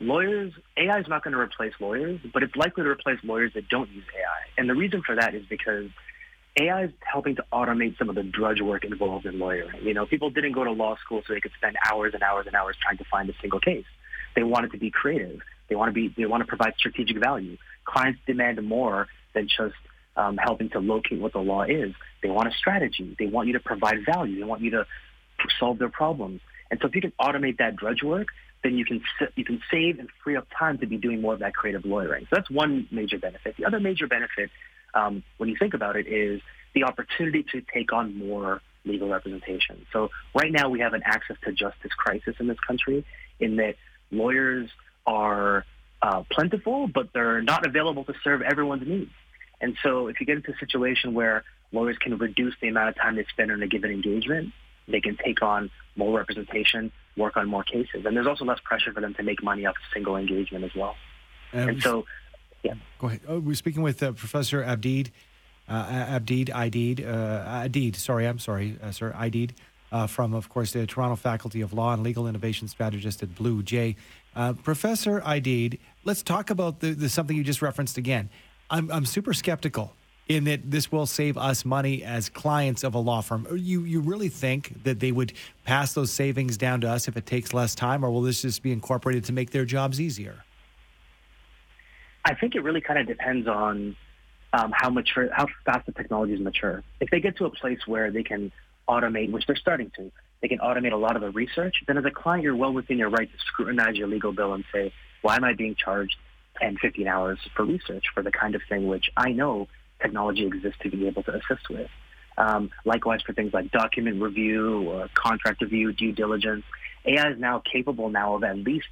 lawyers, 0.00 0.54
AI 0.78 0.98
is 0.98 1.06
not 1.08 1.22
going 1.22 1.34
to 1.34 1.40
replace 1.40 1.74
lawyers, 1.78 2.20
but 2.32 2.42
it's 2.42 2.56
likely 2.56 2.84
to 2.84 2.88
replace 2.88 3.18
lawyers 3.22 3.52
that 3.54 3.68
don't 3.68 3.90
use 3.90 4.04
AI. 4.16 4.50
And 4.56 4.68
the 4.68 4.74
reason 4.74 5.02
for 5.04 5.14
that 5.14 5.34
is 5.34 5.44
because 5.46 5.90
AI 6.60 6.84
is 6.84 6.90
helping 7.00 7.36
to 7.36 7.44
automate 7.52 7.98
some 7.98 8.08
of 8.08 8.14
the 8.14 8.22
drudge 8.22 8.60
work 8.60 8.84
involved 8.84 9.26
in 9.26 9.38
lawyering. 9.38 9.82
You 9.82 9.94
know, 9.94 10.06
people 10.06 10.30
didn't 10.30 10.52
go 10.52 10.64
to 10.64 10.72
law 10.72 10.96
school 10.96 11.22
so 11.26 11.32
they 11.32 11.40
could 11.40 11.52
spend 11.56 11.76
hours 11.90 12.14
and 12.14 12.22
hours 12.22 12.46
and 12.46 12.54
hours 12.54 12.76
trying 12.80 12.98
to 12.98 13.04
find 13.04 13.28
a 13.30 13.34
single 13.40 13.60
case. 13.60 13.84
They 14.34 14.42
wanted 14.42 14.72
to 14.72 14.78
be 14.78 14.90
creative. 14.90 15.40
They 15.68 15.74
want 15.74 15.90
to 15.90 15.92
be. 15.92 16.14
They 16.16 16.26
want 16.26 16.42
to 16.42 16.46
provide 16.46 16.74
strategic 16.78 17.18
value. 17.18 17.56
Clients 17.84 18.20
demand 18.26 18.62
more 18.66 19.08
than 19.34 19.48
just 19.48 19.74
um, 20.16 20.36
helping 20.36 20.70
to 20.70 20.80
locate 20.80 21.20
what 21.20 21.32
the 21.32 21.38
law 21.38 21.62
is. 21.62 21.94
They 22.22 22.30
want 22.30 22.48
a 22.48 22.52
strategy. 22.52 23.16
They 23.18 23.26
want 23.26 23.48
you 23.48 23.54
to 23.54 23.60
provide 23.60 24.04
value. 24.04 24.38
They 24.38 24.44
want 24.44 24.62
you 24.62 24.70
to 24.72 24.86
solve 25.58 25.78
their 25.78 25.88
problems. 25.88 26.40
And 26.70 26.80
so 26.80 26.88
if 26.88 26.94
you 26.94 27.00
can 27.00 27.12
automate 27.20 27.58
that 27.58 27.76
drudge 27.76 28.02
work, 28.02 28.28
then 28.62 28.76
you 28.76 28.84
can 28.84 29.02
you 29.36 29.44
can 29.44 29.60
save 29.70 29.98
and 29.98 30.08
free 30.24 30.36
up 30.36 30.46
time 30.58 30.78
to 30.78 30.86
be 30.86 30.96
doing 30.96 31.20
more 31.20 31.34
of 31.34 31.40
that 31.40 31.54
creative 31.54 31.84
lawyering. 31.84 32.24
So 32.24 32.36
that's 32.36 32.50
one 32.50 32.88
major 32.90 33.18
benefit. 33.18 33.56
The 33.56 33.64
other 33.64 33.80
major 33.80 34.06
benefit, 34.06 34.50
um, 34.94 35.22
when 35.36 35.48
you 35.48 35.56
think 35.58 35.74
about 35.74 35.96
it, 35.96 36.06
is 36.06 36.40
the 36.74 36.84
opportunity 36.84 37.44
to 37.52 37.62
take 37.72 37.92
on 37.92 38.16
more 38.16 38.60
legal 38.84 39.08
representation. 39.08 39.86
So 39.92 40.10
right 40.34 40.50
now 40.50 40.68
we 40.68 40.80
have 40.80 40.94
an 40.94 41.02
access 41.04 41.36
to 41.44 41.52
justice 41.52 41.92
crisis 41.96 42.36
in 42.38 42.46
this 42.46 42.58
country, 42.60 43.04
in 43.38 43.56
that 43.56 43.76
lawyers 44.10 44.70
are 45.06 45.64
uh, 46.02 46.22
plentiful, 46.30 46.86
but 46.86 47.12
they're 47.12 47.42
not 47.42 47.66
available 47.66 48.04
to 48.04 48.14
serve 48.22 48.42
everyone's 48.42 48.86
needs. 48.86 49.10
And 49.60 49.76
so 49.82 50.06
if 50.06 50.20
you 50.20 50.26
get 50.26 50.36
into 50.36 50.52
a 50.52 50.58
situation 50.58 51.14
where 51.14 51.44
lawyers 51.72 51.98
can 51.98 52.16
reduce 52.16 52.54
the 52.60 52.68
amount 52.68 52.90
of 52.90 52.96
time 52.96 53.16
they 53.16 53.24
spend 53.30 53.50
on 53.50 53.62
a 53.62 53.66
given 53.66 53.90
engagement, 53.90 54.52
they 54.86 55.00
can 55.00 55.16
take 55.22 55.42
on 55.42 55.70
more 55.96 56.16
representation, 56.16 56.92
work 57.16 57.36
on 57.36 57.48
more 57.48 57.64
cases. 57.64 58.06
And 58.06 58.16
there's 58.16 58.26
also 58.26 58.44
less 58.44 58.60
pressure 58.60 58.92
for 58.92 59.00
them 59.00 59.14
to 59.14 59.22
make 59.22 59.42
money 59.42 59.66
off 59.66 59.74
a 59.74 59.94
single 59.94 60.16
engagement 60.16 60.64
as 60.64 60.70
well. 60.74 60.94
Um, 61.52 61.68
and 61.68 61.82
so, 61.82 62.06
yeah. 62.62 62.74
Go 62.98 63.08
ahead. 63.08 63.20
Oh, 63.28 63.38
we're 63.38 63.54
speaking 63.54 63.82
with 63.82 64.02
uh, 64.02 64.12
Professor 64.12 64.62
Abdeed, 64.62 65.10
uh, 65.68 66.18
Abdeed, 66.18 66.48
Ideed, 66.50 67.04
uh, 67.04 67.92
sorry, 67.96 68.26
I'm 68.26 68.38
sorry, 68.38 68.78
uh, 68.82 68.90
sir, 68.90 69.12
Ideed, 69.12 69.50
uh, 69.92 70.06
from, 70.06 70.34
of 70.34 70.48
course, 70.48 70.72
the 70.72 70.86
Toronto 70.86 71.16
Faculty 71.16 71.60
of 71.60 71.72
Law 71.72 71.92
and 71.92 72.02
Legal 72.02 72.26
Innovation 72.26 72.68
Strategist 72.68 73.22
at 73.22 73.34
Blue 73.34 73.62
J. 73.62 73.96
Uh, 74.34 74.52
Professor 74.52 75.20
Ideed, 75.20 75.78
let's 76.04 76.22
talk 76.22 76.50
about 76.50 76.80
the, 76.80 76.92
the, 76.92 77.08
something 77.08 77.36
you 77.36 77.44
just 77.44 77.62
referenced 77.62 77.96
again. 77.96 78.28
I'm, 78.70 78.90
I'm 78.90 79.06
super 79.06 79.32
skeptical 79.32 79.94
in 80.28 80.44
that 80.44 80.70
this 80.70 80.92
will 80.92 81.06
save 81.06 81.38
us 81.38 81.64
money 81.64 82.04
as 82.04 82.28
clients 82.28 82.84
of 82.84 82.94
a 82.94 82.98
law 82.98 83.22
firm. 83.22 83.46
You 83.50 83.84
you 83.84 84.00
really 84.00 84.28
think 84.28 84.82
that 84.84 85.00
they 85.00 85.10
would 85.10 85.32
pass 85.64 85.94
those 85.94 86.12
savings 86.12 86.58
down 86.58 86.82
to 86.82 86.88
us 86.90 87.08
if 87.08 87.16
it 87.16 87.24
takes 87.24 87.54
less 87.54 87.74
time, 87.74 88.04
or 88.04 88.10
will 88.10 88.22
this 88.22 88.42
just 88.42 88.62
be 88.62 88.70
incorporated 88.70 89.24
to 89.24 89.32
make 89.32 89.50
their 89.50 89.64
jobs 89.64 90.00
easier? 90.00 90.44
I 92.28 92.34
think 92.34 92.54
it 92.54 92.62
really 92.62 92.82
kind 92.82 92.98
of 92.98 93.06
depends 93.06 93.48
on 93.48 93.96
um, 94.52 94.72
how 94.74 94.90
mature, 94.90 95.30
how 95.32 95.46
fast 95.64 95.86
the 95.86 95.92
technology 95.92 96.34
is 96.34 96.40
mature. 96.40 96.82
If 97.00 97.08
they 97.10 97.20
get 97.20 97.38
to 97.38 97.46
a 97.46 97.50
place 97.50 97.78
where 97.86 98.10
they 98.10 98.22
can 98.22 98.52
automate, 98.86 99.30
which 99.30 99.46
they're 99.46 99.56
starting 99.56 99.90
to, 99.96 100.10
they 100.42 100.48
can 100.48 100.58
automate 100.58 100.92
a 100.92 100.96
lot 100.96 101.16
of 101.16 101.22
the 101.22 101.30
research. 101.30 101.74
Then, 101.86 101.96
as 101.96 102.04
a 102.04 102.10
client, 102.10 102.44
you're 102.44 102.54
well 102.54 102.72
within 102.72 102.98
your 102.98 103.08
right 103.08 103.30
to 103.30 103.38
scrutinize 103.46 103.96
your 103.96 104.08
legal 104.08 104.32
bill 104.32 104.52
and 104.52 104.64
say, 104.72 104.92
"Why 105.22 105.36
am 105.36 105.44
I 105.44 105.54
being 105.54 105.74
charged 105.74 106.16
10, 106.60 106.76
15 106.76 107.08
hours 107.08 107.38
for 107.56 107.64
research 107.64 108.04
for 108.14 108.22
the 108.22 108.30
kind 108.30 108.54
of 108.54 108.62
thing 108.68 108.88
which 108.88 109.10
I 109.16 109.32
know 109.32 109.68
technology 110.00 110.46
exists 110.46 110.78
to 110.82 110.90
be 110.90 111.06
able 111.06 111.22
to 111.24 111.34
assist 111.34 111.68
with. 111.70 111.90
Um, 112.36 112.70
likewise, 112.84 113.20
for 113.22 113.32
things 113.32 113.52
like 113.52 113.72
document 113.72 114.22
review 114.22 114.88
or 114.88 115.08
contract 115.14 115.60
review, 115.60 115.92
due 115.92 116.12
diligence, 116.12 116.64
AI 117.04 117.30
is 117.30 117.38
now 117.38 117.62
capable 117.70 118.10
now 118.10 118.36
of 118.36 118.44
at 118.44 118.58
least 118.58 118.88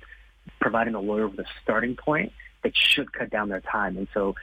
providing 0.60 0.94
a 0.94 1.00
lawyer 1.00 1.28
with 1.28 1.38
a 1.40 1.44
starting 1.62 1.96
point 1.96 2.32
that 2.66 2.76
should 2.76 3.12
cut 3.12 3.30
down 3.30 3.49
their 3.49 3.61
time. 3.61 3.96
And 3.96 4.08
so, 4.12 4.35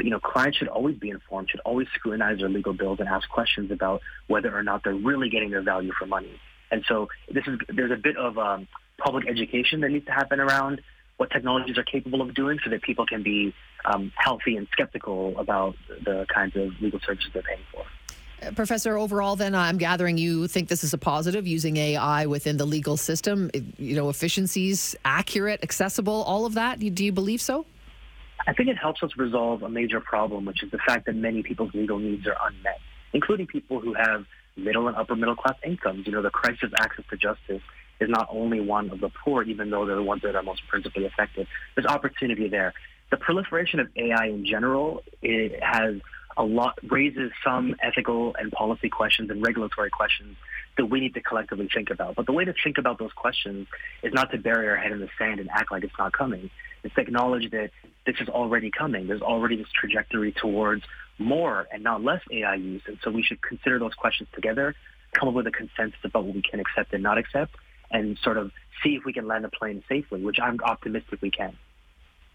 you 0.00 0.10
know, 0.10 0.18
clients 0.18 0.56
should 0.56 0.68
always 0.68 0.96
be 0.96 1.10
informed, 1.10 1.50
should 1.50 1.60
always 1.60 1.88
scrutinize 1.94 2.38
their 2.38 2.48
legal 2.48 2.72
bills 2.72 3.00
and 3.00 3.08
ask 3.08 3.28
questions 3.28 3.70
about 3.70 4.00
whether 4.26 4.56
or 4.56 4.62
not 4.62 4.82
they're 4.82 4.94
really 4.94 5.28
getting 5.28 5.50
their 5.50 5.62
value 5.62 5.92
for 5.98 6.06
money. 6.06 6.40
And 6.70 6.84
so, 6.88 7.08
this 7.30 7.44
is 7.46 7.58
there's 7.68 7.92
a 7.92 7.96
bit 7.96 8.16
of 8.16 8.38
um, 8.38 8.66
public 8.98 9.28
education 9.28 9.82
that 9.82 9.90
needs 9.90 10.06
to 10.06 10.12
happen 10.12 10.40
around 10.40 10.80
what 11.18 11.30
technologies 11.30 11.78
are 11.78 11.84
capable 11.84 12.22
of 12.22 12.34
doing 12.34 12.58
so 12.64 12.70
that 12.70 12.82
people 12.82 13.06
can 13.06 13.22
be 13.22 13.54
um, 13.84 14.12
healthy 14.16 14.56
and 14.56 14.66
skeptical 14.72 15.38
about 15.38 15.76
the 16.04 16.26
kinds 16.32 16.56
of 16.56 16.70
legal 16.80 17.00
services 17.06 17.30
they're 17.32 17.42
paying 17.42 17.60
for. 17.72 17.84
Uh, 18.42 18.50
Professor, 18.52 18.98
overall, 18.98 19.36
then 19.36 19.54
I'm 19.54 19.78
gathering 19.78 20.18
you 20.18 20.46
think 20.48 20.68
this 20.68 20.84
is 20.84 20.92
a 20.92 20.98
positive 20.98 21.46
using 21.46 21.76
AI 21.76 22.26
within 22.26 22.56
the 22.56 22.66
legal 22.66 22.96
system. 22.96 23.50
You 23.78 23.96
know, 23.96 24.08
efficiencies, 24.08 24.94
accurate, 25.04 25.60
accessible, 25.62 26.22
all 26.24 26.44
of 26.44 26.54
that. 26.54 26.78
Do 26.78 27.04
you 27.04 27.12
believe 27.12 27.40
so? 27.40 27.66
I 28.46 28.52
think 28.52 28.68
it 28.68 28.76
helps 28.76 29.02
us 29.02 29.10
resolve 29.16 29.62
a 29.62 29.68
major 29.68 30.00
problem, 30.00 30.44
which 30.44 30.62
is 30.62 30.70
the 30.70 30.78
fact 30.78 31.06
that 31.06 31.16
many 31.16 31.42
people's 31.42 31.74
legal 31.74 31.98
needs 31.98 32.26
are 32.26 32.36
unmet, 32.46 32.78
including 33.12 33.46
people 33.46 33.80
who 33.80 33.94
have 33.94 34.24
middle 34.56 34.88
and 34.88 34.96
upper 34.96 35.16
middle 35.16 35.34
class 35.34 35.56
incomes. 35.64 36.06
You 36.06 36.12
know, 36.12 36.22
the 36.22 36.30
crisis 36.30 36.64
of 36.64 36.74
access 36.78 37.04
to 37.10 37.16
justice 37.16 37.62
is 38.00 38.08
not 38.08 38.28
only 38.30 38.60
one 38.60 38.90
of 38.90 39.00
the 39.00 39.08
poor, 39.08 39.42
even 39.42 39.70
though 39.70 39.86
they're 39.86 39.96
the 39.96 40.02
ones 40.02 40.22
that 40.22 40.36
are 40.36 40.42
most 40.42 40.62
principally 40.68 41.06
affected. 41.06 41.46
There's 41.74 41.86
opportunity 41.86 42.48
there. 42.48 42.74
The 43.10 43.16
proliferation 43.16 43.80
of 43.80 43.88
AI 43.96 44.26
in 44.26 44.44
general 44.44 45.02
it 45.22 45.62
has 45.62 46.00
a 46.36 46.44
lot 46.44 46.78
raises 46.88 47.32
some 47.42 47.76
ethical 47.82 48.34
and 48.38 48.52
policy 48.52 48.88
questions 48.88 49.30
and 49.30 49.44
regulatory 49.44 49.90
questions 49.90 50.36
that 50.76 50.86
we 50.86 51.00
need 51.00 51.14
to 51.14 51.20
collectively 51.20 51.68
think 51.72 51.90
about. 51.90 52.16
But 52.16 52.26
the 52.26 52.32
way 52.32 52.44
to 52.44 52.54
think 52.62 52.78
about 52.78 52.98
those 52.98 53.12
questions 53.12 53.66
is 54.02 54.12
not 54.12 54.30
to 54.32 54.38
bury 54.38 54.68
our 54.68 54.76
head 54.76 54.92
in 54.92 55.00
the 55.00 55.08
sand 55.18 55.40
and 55.40 55.48
act 55.50 55.72
like 55.72 55.84
it's 55.84 55.98
not 55.98 56.12
coming. 56.12 56.50
It's 56.84 56.94
to 56.94 57.00
acknowledge 57.00 57.50
that 57.50 57.70
this 58.04 58.16
is 58.20 58.28
already 58.28 58.70
coming. 58.70 59.06
There's 59.06 59.22
already 59.22 59.56
this 59.56 59.68
trajectory 59.72 60.32
towards 60.32 60.84
more 61.18 61.66
and 61.72 61.82
not 61.82 62.04
less 62.04 62.20
AI 62.30 62.56
use. 62.56 62.82
And 62.86 62.98
so 63.02 63.10
we 63.10 63.22
should 63.22 63.40
consider 63.40 63.78
those 63.78 63.94
questions 63.94 64.28
together, 64.34 64.74
come 65.12 65.28
up 65.28 65.34
with 65.34 65.46
a 65.46 65.50
consensus 65.50 65.98
about 66.04 66.24
what 66.24 66.34
we 66.34 66.42
can 66.42 66.60
accept 66.60 66.92
and 66.92 67.02
not 67.02 67.16
accept, 67.16 67.54
and 67.90 68.18
sort 68.18 68.36
of 68.36 68.50
see 68.82 68.94
if 68.94 69.04
we 69.04 69.12
can 69.12 69.26
land 69.26 69.44
a 69.44 69.48
plane 69.48 69.82
safely, 69.88 70.22
which 70.22 70.38
I'm 70.40 70.58
optimistic 70.62 71.22
we 71.22 71.30
can. 71.30 71.56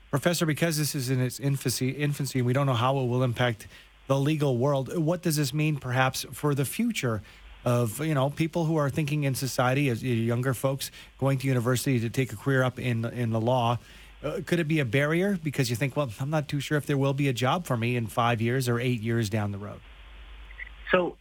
Professor, 0.09 0.45
because 0.45 0.77
this 0.77 0.93
is 0.93 1.09
in 1.09 1.21
its 1.21 1.39
infancy, 1.39 1.91
infancy, 1.91 2.41
we 2.41 2.51
don't 2.51 2.65
know 2.65 2.73
how 2.73 2.97
it 2.99 3.05
will 3.05 3.23
impact 3.23 3.67
the 4.11 4.19
legal 4.19 4.57
world, 4.57 4.97
what 4.97 5.21
does 5.21 5.37
this 5.37 5.53
mean 5.53 5.77
perhaps 5.77 6.25
for 6.33 6.53
the 6.53 6.65
future 6.65 7.21
of 7.63 8.03
you 8.05 8.13
know 8.13 8.29
people 8.29 8.65
who 8.65 8.75
are 8.75 8.89
thinking 8.89 9.23
in 9.23 9.33
society 9.35 9.87
as 9.87 10.03
younger 10.03 10.53
folks 10.53 10.91
going 11.17 11.37
to 11.37 11.47
university 11.47 11.97
to 12.01 12.09
take 12.09 12.33
a 12.33 12.35
career 12.35 12.61
up 12.61 12.77
in 12.77 13.05
in 13.05 13.29
the 13.29 13.39
law? 13.39 13.79
Uh, 14.21 14.41
could 14.45 14.59
it 14.59 14.67
be 14.67 14.79
a 14.81 14.85
barrier 14.85 15.39
because 15.41 15.69
you 15.69 15.77
think, 15.77 15.95
well, 15.95 16.11
I'm 16.19 16.29
not 16.29 16.49
too 16.49 16.59
sure 16.59 16.77
if 16.77 16.85
there 16.85 16.97
will 16.97 17.13
be 17.13 17.29
a 17.29 17.33
job 17.33 17.65
for 17.65 17.77
me 17.77 17.95
in 17.95 18.05
five 18.05 18.41
years 18.41 18.67
or 18.67 18.81
eight 18.81 19.01
years 19.01 19.29
down 19.29 19.53
the 19.53 19.57
road? 19.57 19.79
So 20.91 21.15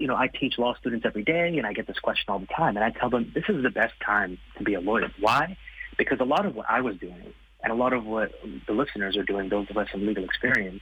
you 0.00 0.08
know, 0.08 0.16
I 0.16 0.26
teach 0.26 0.58
law 0.58 0.74
students 0.74 1.06
every 1.06 1.22
day 1.22 1.56
and 1.56 1.64
I 1.64 1.72
get 1.72 1.86
this 1.86 2.00
question 2.00 2.24
all 2.30 2.40
the 2.40 2.46
time. 2.46 2.76
And 2.76 2.84
I 2.84 2.90
tell 2.90 3.10
them 3.10 3.30
this 3.32 3.44
is 3.48 3.62
the 3.62 3.70
best 3.70 3.94
time 4.04 4.38
to 4.58 4.64
be 4.64 4.74
a 4.74 4.80
lawyer. 4.80 5.12
Why? 5.20 5.56
Because 5.96 6.18
a 6.18 6.24
lot 6.24 6.46
of 6.46 6.56
what 6.56 6.66
I 6.68 6.80
was 6.80 6.96
doing 6.96 7.32
and 7.62 7.72
a 7.72 7.76
lot 7.76 7.92
of 7.92 8.04
what 8.04 8.32
the 8.66 8.72
listeners 8.72 9.16
are 9.16 9.22
doing, 9.22 9.50
those 9.50 9.70
of 9.70 9.76
us 9.76 9.88
in 9.94 10.04
legal 10.04 10.24
experience, 10.24 10.80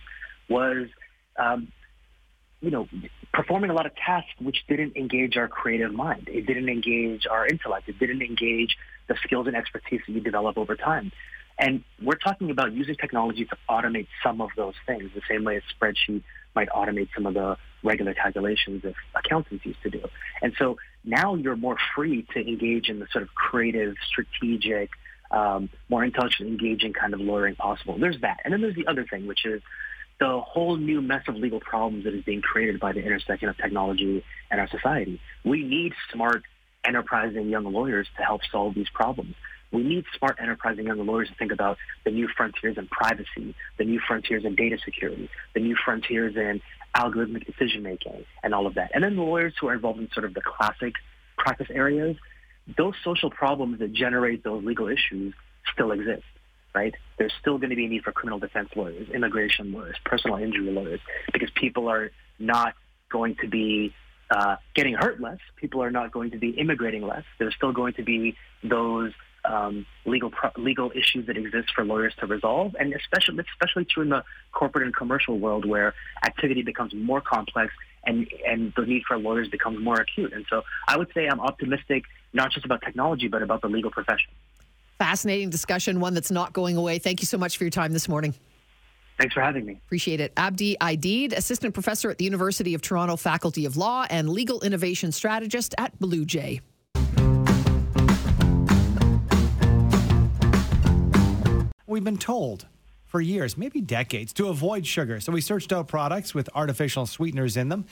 was, 0.49 0.89
um, 1.37 1.73
you 2.61 2.71
know, 2.71 2.89
performing 3.33 3.71
a 3.71 3.75
lot 3.75 3.87
of 3.87 3.95
tasks 3.95 4.31
which 4.41 4.65
didn't 4.69 4.97
engage 4.97 5.37
our 5.37 5.49
creative 5.49 5.93
mind. 5.93 6.29
It 6.29 6.47
didn't 6.47 6.69
engage 6.69 7.27
our 7.27 7.47
intellect. 7.47 7.89
It 7.89 7.99
didn't 7.99 8.23
engage 8.23 8.77
the 9.07 9.17
skills 9.25 9.47
and 9.47 9.57
expertise 9.57 10.01
that 10.07 10.13
you 10.13 10.21
develop 10.21 10.59
over 10.59 10.77
time. 10.77 11.13
And 11.59 11.83
we're 12.01 12.17
talking 12.17 12.51
about 12.51 12.73
using 12.73 12.95
technology 12.95 13.45
to 13.45 13.57
automate 13.69 14.07
some 14.23 14.41
of 14.41 14.51
those 14.57 14.75
things, 14.87 15.11
the 15.15 15.23
same 15.29 15.45
way 15.45 15.57
a 15.57 15.63
spreadsheet 15.75 16.23
might 16.55 16.69
automate 16.69 17.09
some 17.15 17.27
of 17.27 17.35
the 17.35 17.57
regular 17.83 18.15
calculations 18.15 18.83
that 18.83 18.95
accountants 19.15 19.65
used 19.65 19.83
to 19.83 19.91
do. 19.91 20.03
And 20.41 20.55
so 20.59 20.79
now 21.05 21.35
you're 21.35 21.57
more 21.57 21.77
free 21.95 22.27
to 22.35 22.41
engage 22.41 22.89
in 22.89 23.01
the 23.01 23.07
sort 23.13 23.23
of 23.23 23.35
creative, 23.35 23.97
strategic, 24.07 24.91
um, 25.31 25.69
more 25.89 26.05
intelligent, 26.05 26.49
engaging 26.49 26.93
kind 26.93 27.13
of 27.13 27.21
lawyering 27.21 27.57
possible. 27.57 27.99
There's 27.99 28.21
that. 28.21 28.41
And 28.45 28.53
then 28.53 28.61
there's 28.61 28.77
the 28.77 28.87
other 28.87 29.05
thing, 29.05 29.27
which 29.27 29.45
is 29.45 29.63
the 30.21 30.41
whole 30.41 30.77
new 30.77 31.01
mess 31.01 31.23
of 31.29 31.37
legal 31.37 31.61
problems 31.61 32.05
that 32.05 32.15
is 32.15 32.25
being 32.25 32.43
created 32.43 32.81
by 32.81 32.93
the 32.93 33.01
intersection 33.01 33.49
of 33.49 33.57
technology 33.57 34.25
and 34.51 34.61
our 34.61 34.69
society. 34.69 35.21
We 35.45 35.63
need 35.63 35.93
smart, 36.13 36.43
enterprising 36.85 37.49
young 37.49 37.65
lawyers 37.65 38.09
to 38.17 38.23
help 38.23 38.41
solve 38.51 38.75
these 38.75 38.89
problems. 38.93 39.35
We 39.71 39.83
need 39.83 40.07
smart, 40.17 40.39
enterprising 40.41 40.87
young 40.87 41.05
lawyers 41.07 41.29
to 41.29 41.35
think 41.35 41.53
about 41.53 41.77
the 42.05 42.11
new 42.11 42.29
frontiers 42.29 42.79
in 42.79 42.89
privacy, 42.89 43.55
the 43.77 43.85
new 43.85 44.01
frontiers 44.07 44.45
in 44.45 44.55
data 44.55 44.79
security, 44.85 45.29
the 45.55 45.61
new 45.61 45.77
frontiers 45.85 46.37
in 46.37 46.63
algorithmic 46.97 47.47
decision 47.47 47.83
making, 47.83 48.25
and 48.43 48.55
all 48.55 48.67
of 48.67 48.75
that. 48.75 48.91
And 48.95 49.05
then 49.05 49.15
the 49.17 49.23
lawyers 49.23 49.55
who 49.61 49.69
are 49.69 49.75
involved 49.75 50.01
in 50.01 50.09
sort 50.13 50.25
of 50.25 50.35
the 50.35 50.41
classic 50.41 50.95
practice 51.37 51.69
areas, 51.71 52.17
those 52.77 52.95
social 53.05 53.31
problems 53.31 53.79
that 53.79 53.93
generate 53.93 54.43
those 54.43 54.65
legal 54.65 54.89
issues 54.89 55.35
still 55.73 55.93
exist, 55.93 56.25
right? 56.75 56.95
There's 57.19 57.33
still 57.41 57.59
going 57.59 57.71
to 57.71 57.77
be 57.77 57.87
a 57.87 57.89
need 57.89 58.05
for 58.05 58.13
criminal 58.13 58.39
defense 58.39 58.71
lawyers, 58.77 59.09
immigration 59.11 59.73
lawyers, 59.73 59.97
personal 60.05 60.37
injury 60.39 60.71
lawyers, 60.71 61.01
because 61.33 61.51
people 61.55 61.89
are 61.89 62.11
not 62.39 62.75
going 63.11 63.37
to 63.37 63.49
be 63.49 63.95
uh, 64.31 64.57
getting 64.75 64.95
hurt 64.95 65.21
less. 65.21 65.39
People 65.57 65.83
are 65.83 65.91
not 65.91 66.13
going 66.13 66.31
to 66.33 66.39
be 66.39 66.51
immigrating 66.51 67.07
less. 67.07 67.25
There's 67.39 67.55
still 67.55 67.73
going 67.73 67.95
to 67.95 68.03
be 68.03 68.37
those 68.63 69.13
um, 69.45 69.87
legal 70.05 70.31
pro- 70.31 70.51
legal 70.57 70.91
issues 70.95 71.27
that 71.27 71.37
exist 71.37 71.71
for 71.75 71.85
lawyers 71.85 72.15
to 72.21 72.27
resolve, 72.27 72.77
and 72.79 72.93
especially 72.93 73.43
especially 73.53 73.85
true 73.85 74.03
in 74.03 74.11
the 74.11 74.23
corporate 74.53 74.85
and 74.85 74.95
commercial 74.95 75.39
world 75.39 75.65
where 75.65 75.95
activity 76.25 76.63
becomes 76.63 76.93
more 76.95 77.21
complex 77.21 77.73
and 78.05 78.29
and 78.47 78.73
the 78.77 78.85
need 78.85 79.03
for 79.07 79.17
lawyers 79.17 79.49
becomes 79.49 79.83
more 79.83 80.01
acute. 80.01 80.33
And 80.33 80.45
so 80.51 80.63
I 80.87 80.97
would 80.97 81.09
say 81.15 81.27
I'm 81.27 81.41
optimistic 81.41 82.05
not 82.33 82.51
just 82.51 82.67
about 82.67 82.83
technology 82.83 83.29
but 83.29 83.43
about 83.43 83.63
the 83.63 83.69
legal 83.69 83.91
profession. 83.91 84.31
Fascinating 84.99 85.49
discussion, 85.49 86.01
one 86.01 86.15
that's 86.15 86.31
not 86.31 86.53
going 86.53 86.77
away. 86.77 86.99
Thank 86.99 87.21
you 87.21 87.27
so 87.27 87.39
much 87.39 87.57
for 87.57 87.65
your 87.65 87.71
time 87.71 87.93
this 87.93 88.09
morning. 88.09 88.35
Thanks 89.19 89.35
for 89.35 89.41
having 89.41 89.65
me. 89.65 89.81
Appreciate 89.87 90.21
it. 90.21 90.33
Abdi 90.37 90.77
Aidid, 90.81 91.33
assistant 91.33 91.75
professor 91.75 92.11
at 92.11 92.19
the 92.19 92.25
University 92.25 92.75
of 92.75 92.83
Toronto 92.83 93.17
Faculty 93.17 93.65
of 93.65 93.77
Law 93.77 94.07
and 94.11 94.29
legal 94.29 94.61
innovation 94.61 95.11
strategist 95.13 95.75
at 95.79 95.97
Blue 95.99 96.25
J. 96.25 96.61
We've 101.87 102.05
been 102.05 102.19
told 102.19 102.67
for 103.07 103.21
years, 103.21 103.57
maybe 103.57 103.81
decades, 103.81 104.33
to 104.35 104.49
avoid 104.49 104.87
sugar. 104.87 105.21
So 105.21 105.33
we 105.33 105.41
searched 105.41 105.73
out 105.73 105.89
products 105.89 106.35
with 106.35 106.49
artificial 106.55 107.07
sweeteners 107.07 107.57
in 107.57 107.71
them. 107.71 107.87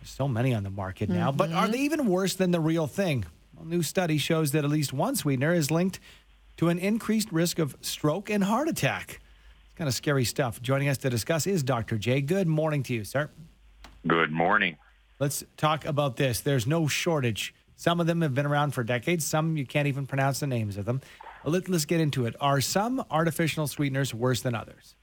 There's 0.00 0.10
so 0.10 0.26
many 0.26 0.52
on 0.52 0.62
the 0.62 0.70
market 0.70 1.08
now, 1.08 1.32
but 1.32 1.52
are 1.52 1.64
mm-hmm. 1.64 1.72
they 1.72 1.78
even 1.78 2.06
worse 2.06 2.34
than 2.34 2.50
the 2.50 2.60
real 2.60 2.86
thing? 2.86 3.24
A 3.60 3.64
new 3.64 3.82
study 3.82 4.18
shows 4.18 4.52
that 4.52 4.64
at 4.64 4.70
least 4.70 4.92
one 4.92 5.16
sweetener 5.16 5.54
is 5.54 5.70
linked 5.70 6.00
to 6.56 6.68
an 6.68 6.78
increased 6.78 7.30
risk 7.32 7.58
of 7.58 7.76
stroke 7.80 8.30
and 8.30 8.44
heart 8.44 8.68
attack. 8.68 9.20
It's 9.66 9.74
kind 9.74 9.88
of 9.88 9.94
scary 9.94 10.24
stuff. 10.24 10.60
Joining 10.62 10.88
us 10.88 10.98
to 10.98 11.10
discuss 11.10 11.46
is 11.46 11.62
Dr. 11.62 11.98
Jay. 11.98 12.20
Good 12.20 12.48
morning 12.48 12.82
to 12.84 12.94
you, 12.94 13.04
sir. 13.04 13.30
Good 14.06 14.30
morning. 14.30 14.76
Let's 15.18 15.44
talk 15.56 15.84
about 15.84 16.16
this. 16.16 16.40
There's 16.40 16.66
no 16.66 16.86
shortage. 16.86 17.54
Some 17.76 18.00
of 18.00 18.06
them 18.06 18.22
have 18.22 18.34
been 18.34 18.46
around 18.46 18.72
for 18.72 18.82
decades, 18.82 19.26
some 19.26 19.56
you 19.56 19.66
can't 19.66 19.86
even 19.86 20.06
pronounce 20.06 20.40
the 20.40 20.46
names 20.46 20.76
of 20.78 20.86
them. 20.86 21.02
Let, 21.44 21.68
us 21.68 21.84
get 21.84 22.00
into 22.00 22.26
it. 22.26 22.34
Are 22.40 22.60
some 22.60 23.04
artificial 23.10 23.66
sweeteners 23.66 24.14
worse 24.14 24.40
than 24.40 24.54
others? 24.54 24.94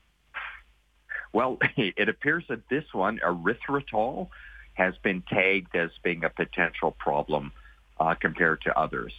Well, 1.32 1.58
it 1.78 2.10
appears 2.10 2.44
that 2.50 2.68
this 2.70 2.86
one, 2.92 3.20
erythritol, 3.26 4.30
has 4.74 4.96
been 5.04 5.22
tagged 5.22 5.76
as 5.76 5.92
being 6.04 6.24
a 6.24 6.30
potential 6.30 6.92
problem 6.92 7.52
uh, 8.00 8.16
compared 8.16 8.62
to 8.62 8.78
others. 8.78 9.14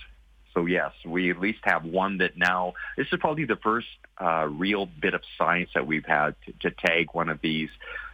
So 0.54 0.66
yes, 0.66 0.92
we 1.04 1.30
at 1.30 1.40
least 1.40 1.58
have 1.64 1.84
one 1.84 2.18
that 2.18 2.36
now, 2.36 2.74
this 2.96 3.08
is 3.12 3.18
probably 3.18 3.44
the 3.44 3.56
first 3.56 3.88
uh, 4.18 4.46
real 4.48 4.86
bit 4.86 5.14
of 5.14 5.22
science 5.36 5.70
that 5.74 5.86
we've 5.86 6.06
had 6.06 6.36
to, 6.46 6.52
to 6.60 6.70
tag 6.70 7.08
one 7.12 7.28
of 7.28 7.40
these 7.40 7.70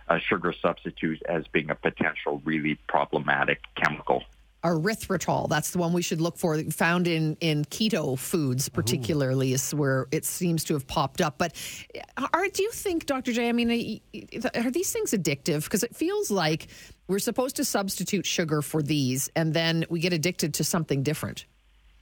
uh, 0.09 0.19
sugar 0.19 0.55
substitutes 0.61 1.23
as 1.29 1.47
being 1.49 1.71
a 1.71 1.75
potential 1.75 2.41
really 2.45 2.79
problematic 2.89 3.61
chemical 3.77 4.25
erythritol. 4.65 5.49
That's 5.49 5.71
the 5.71 5.79
one 5.79 5.93
we 5.93 6.03
should 6.03 6.21
look 6.21 6.37
for. 6.37 6.61
Found 6.63 7.09
in 7.09 7.37
in 7.41 7.65
keto 7.65 8.19
foods, 8.19 8.69
particularly, 8.69 9.53
Ooh. 9.53 9.55
is 9.55 9.75
where 9.75 10.07
it 10.13 10.25
seems 10.25 10.65
to 10.65 10.75
have 10.75 10.87
popped 10.87 11.21
up. 11.21 11.39
But 11.39 11.55
are, 12.33 12.49
do 12.49 12.63
you 12.63 12.71
think, 12.71 13.07
Dr. 13.07 13.33
J? 13.33 13.49
I 13.49 13.53
mean, 13.53 14.01
are 14.55 14.71
these 14.71 14.93
things 14.93 15.13
addictive? 15.13 15.65
Because 15.65 15.83
it 15.83 15.97
feels 15.97 16.31
like 16.31 16.69
we're 17.09 17.19
supposed 17.19 17.57
to 17.57 17.65
substitute 17.65 18.27
sugar 18.27 18.63
for 18.63 18.83
these, 18.83 19.31
and 19.35 19.55
then 19.55 19.85
we 19.89 20.01
get 20.01 20.13
addicted 20.13 20.55
to 20.55 20.65
something 20.65 21.03
different. 21.03 21.47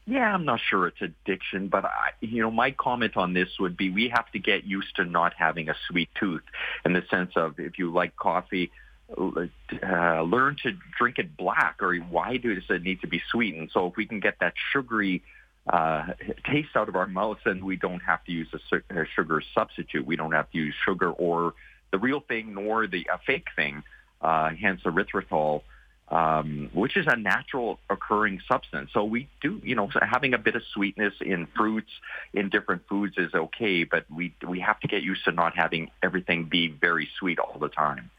Yeah, 0.09 0.33
I'm 0.33 0.47
not 0.47 0.61
sure 0.71 0.87
it's 0.87 1.03
addiction, 1.03 1.69
but 1.69 1.85
I, 1.85 2.13
you 2.21 2.41
know, 2.41 2.51
my 2.51 2.71
comment 2.71 3.19
on 3.19 3.35
this 3.35 3.49
would 3.61 3.77
be 3.77 3.91
we 3.91 4.09
have 4.09 4.33
to 4.33 4.39
get 4.39 4.65
used 4.65 4.97
to 4.97 5.05
not 5.05 5.35
having 5.37 5.69
a 5.69 5.75
sweet 5.87 6.09
tooth 6.19 6.45
in 6.87 6.95
the 6.95 7.03
sense 7.11 7.33
of 7.37 7.61
if 7.61 7.79
you 7.79 7.93
like 7.93 8.17
coffee, 8.17 8.71
uh, 9.19 10.23
learn 10.23 10.57
to 10.63 10.73
drink 10.99 11.19
it 11.19 11.37
black 11.37 11.83
or 11.83 11.95
why 11.97 12.39
does 12.39 12.63
it 12.71 12.83
need 12.83 13.03
to 13.03 13.07
be 13.07 13.21
sweetened? 13.31 13.69
So 13.75 13.87
if 13.89 13.97
we 13.97 14.07
can 14.07 14.19
get 14.19 14.37
that 14.41 14.55
sugary 14.73 15.23
uh, 15.71 16.07
taste 16.51 16.71
out 16.75 16.89
of 16.89 16.97
our 16.97 17.07
mouth, 17.07 17.37
then 17.45 17.63
we 17.63 17.77
don't 17.77 18.01
have 18.01 18.25
to 18.25 18.33
use 18.33 18.49
a, 18.55 18.77
a, 18.99 19.05
sugar 19.15 19.43
substitute. 19.55 20.07
We 20.07 20.17
don't 20.17 20.33
have 20.33 20.51
to 20.53 20.57
use 20.57 20.75
sugar 20.87 21.11
or 21.11 21.53
the 21.91 21.99
real 21.99 22.21
thing 22.21 22.55
nor 22.55 22.87
the 22.87 23.07
a 23.13 23.19
fake 23.27 23.49
thing, 23.55 23.83
uh, 24.23 24.53
hence 24.59 24.81
erythritol, 24.87 25.65
um, 26.11 26.71
which 26.73 26.97
is 26.97 27.07
a 27.07 27.17
natural 27.17 27.79
occurring 27.91 28.41
substance. 28.49 28.91
So 28.93 29.05
we 29.05 29.29
do, 29.43 29.61
you 29.63 29.75
know, 29.75 29.91
having 30.01 30.35
a 30.35 30.39
bit 30.39 30.55
of 30.57 30.63
sweetness 30.73 31.15
in 31.21 31.47
fruits, 31.57 31.91
in 32.33 32.49
different 32.49 32.83
foods 32.89 33.15
is 33.19 33.35
okay, 33.35 33.85
but 33.85 34.05
we 34.11 34.35
we 34.47 34.61
have 34.61 34.81
to 34.81 34.89
get 34.89 35.03
used 35.03 35.25
to 35.25 35.33
not 35.33 35.57
having 35.57 35.91
everything 36.03 36.45
be 36.45 36.69
very 36.69 37.09
sweet 37.19 37.39
all 37.39 37.59
the 37.59 37.69
time. 37.69 38.11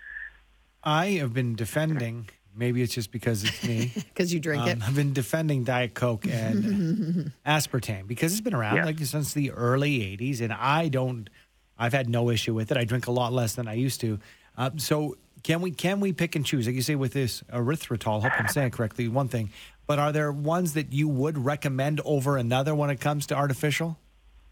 I 0.83 1.07
have 1.13 1.33
been 1.33 1.55
defending. 1.55 2.29
Maybe 2.55 2.81
it's 2.81 2.93
just 2.93 3.11
because 3.11 3.43
it's 3.43 3.63
me. 3.63 3.91
Because 4.13 4.33
you 4.33 4.39
drink 4.39 4.63
um, 4.63 4.69
it. 4.69 4.81
I've 4.83 4.95
been 4.95 5.13
defending 5.13 5.63
Diet 5.63 5.93
Coke 5.93 6.25
and 6.27 7.31
aspartame 7.45 8.05
because 8.07 8.33
it's 8.33 8.41
been 8.41 8.53
around 8.53 8.75
yes. 8.77 8.85
like 8.85 8.99
since 8.99 9.33
the 9.33 9.51
early 9.51 9.99
'80s, 10.17 10.41
and 10.41 10.53
I 10.53 10.89
don't. 10.89 11.29
I've 11.77 11.93
had 11.93 12.09
no 12.09 12.29
issue 12.29 12.53
with 12.53 12.71
it. 12.71 12.77
I 12.77 12.83
drink 12.83 13.07
a 13.07 13.11
lot 13.11 13.31
less 13.31 13.55
than 13.55 13.67
I 13.67 13.73
used 13.73 14.01
to. 14.01 14.19
Uh, 14.57 14.71
so 14.75 15.15
can 15.43 15.61
we 15.61 15.71
can 15.71 15.99
we 15.99 16.13
pick 16.13 16.35
and 16.35 16.45
choose? 16.45 16.65
Like 16.65 16.75
you 16.75 16.81
say 16.81 16.95
with 16.95 17.13
this 17.13 17.43
erythritol. 17.53 18.21
Hope 18.21 18.31
I'm 18.37 18.47
saying 18.47 18.67
it 18.67 18.73
correctly. 18.73 19.07
One 19.07 19.27
thing, 19.27 19.51
but 19.87 19.99
are 19.99 20.11
there 20.11 20.31
ones 20.31 20.73
that 20.73 20.93
you 20.93 21.07
would 21.07 21.37
recommend 21.37 22.01
over 22.05 22.37
another 22.37 22.75
when 22.75 22.89
it 22.89 22.99
comes 22.99 23.27
to 23.27 23.35
artificial? 23.35 23.97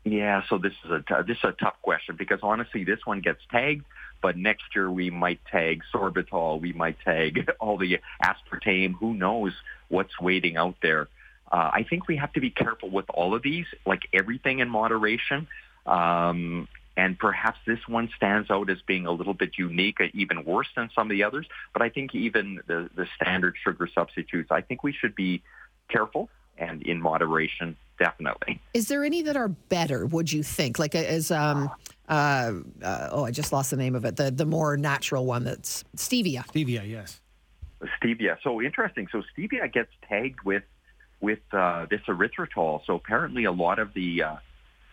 Yeah, 0.03 0.43
so 0.47 0.57
this 0.57 0.73
is 0.85 0.91
a 0.91 0.99
t- 0.99 1.27
this 1.27 1.37
is 1.37 1.43
a 1.43 1.51
tough 1.51 1.75
question 1.81 2.15
because 2.15 2.39
honestly, 2.41 2.83
this 2.83 2.99
one 3.05 3.21
gets 3.21 3.41
tagged 3.51 3.83
but 4.21 4.37
next 4.37 4.63
year 4.75 4.89
we 4.89 5.09
might 5.09 5.39
tag 5.45 5.83
sorbitol, 5.93 6.59
we 6.59 6.73
might 6.73 6.99
tag 7.01 7.49
all 7.59 7.77
the 7.77 7.99
aspartame. 8.23 8.95
Who 8.99 9.13
knows 9.13 9.53
what's 9.89 10.19
waiting 10.19 10.57
out 10.57 10.75
there? 10.81 11.07
Uh, 11.51 11.71
I 11.73 11.85
think 11.89 12.07
we 12.07 12.17
have 12.17 12.33
to 12.33 12.41
be 12.41 12.49
careful 12.49 12.89
with 12.89 13.05
all 13.09 13.33
of 13.33 13.41
these, 13.41 13.65
like 13.85 14.01
everything 14.13 14.59
in 14.59 14.69
moderation. 14.69 15.47
Um, 15.85 16.67
and 16.97 17.17
perhaps 17.17 17.59
this 17.65 17.79
one 17.87 18.09
stands 18.17 18.49
out 18.49 18.69
as 18.69 18.79
being 18.81 19.05
a 19.05 19.11
little 19.11 19.35
bit 19.35 19.51
unique, 19.57 20.01
uh, 20.01 20.07
even 20.13 20.43
worse 20.43 20.67
than 20.75 20.89
some 20.93 21.07
of 21.07 21.11
the 21.11 21.23
others. 21.23 21.47
But 21.71 21.83
I 21.83 21.89
think 21.89 22.15
even 22.15 22.59
the, 22.65 22.89
the 22.95 23.07
standard 23.15 23.55
sugar 23.63 23.87
substitutes, 23.93 24.51
I 24.51 24.61
think 24.61 24.83
we 24.83 24.91
should 24.91 25.15
be 25.15 25.43
careful 25.89 26.29
and 26.57 26.81
in 26.81 26.99
moderation, 26.99 27.77
definitely. 27.99 28.59
Is 28.73 28.87
there 28.87 29.03
any 29.03 29.21
that 29.21 29.37
are 29.37 29.47
better? 29.47 30.07
Would 30.07 30.31
you 30.33 30.41
think? 30.41 30.79
Like 30.79 30.95
as 30.95 31.29
um, 31.29 31.69
uh, 32.09 32.53
uh, 32.81 33.09
oh, 33.11 33.25
I 33.25 33.31
just 33.31 33.53
lost 33.53 33.69
the 33.69 33.77
name 33.77 33.93
of 33.93 34.03
it. 34.05 34.15
The 34.15 34.31
the 34.31 34.45
more 34.45 34.75
natural 34.75 35.25
one 35.25 35.43
that's 35.43 35.83
stevia. 35.95 36.47
Stevia, 36.47 36.89
yes. 36.89 37.21
Stevia. 38.01 38.37
So 38.43 38.59
interesting. 38.59 39.07
So 39.11 39.21
stevia 39.37 39.71
gets 39.71 39.91
tagged 40.09 40.41
with 40.43 40.63
with 41.19 41.39
uh, 41.51 41.85
this 41.91 42.01
erythritol. 42.07 42.81
So 42.85 42.95
apparently, 42.95 43.43
a 43.43 43.51
lot 43.51 43.77
of 43.77 43.93
the 43.93 44.23
uh, 44.23 44.35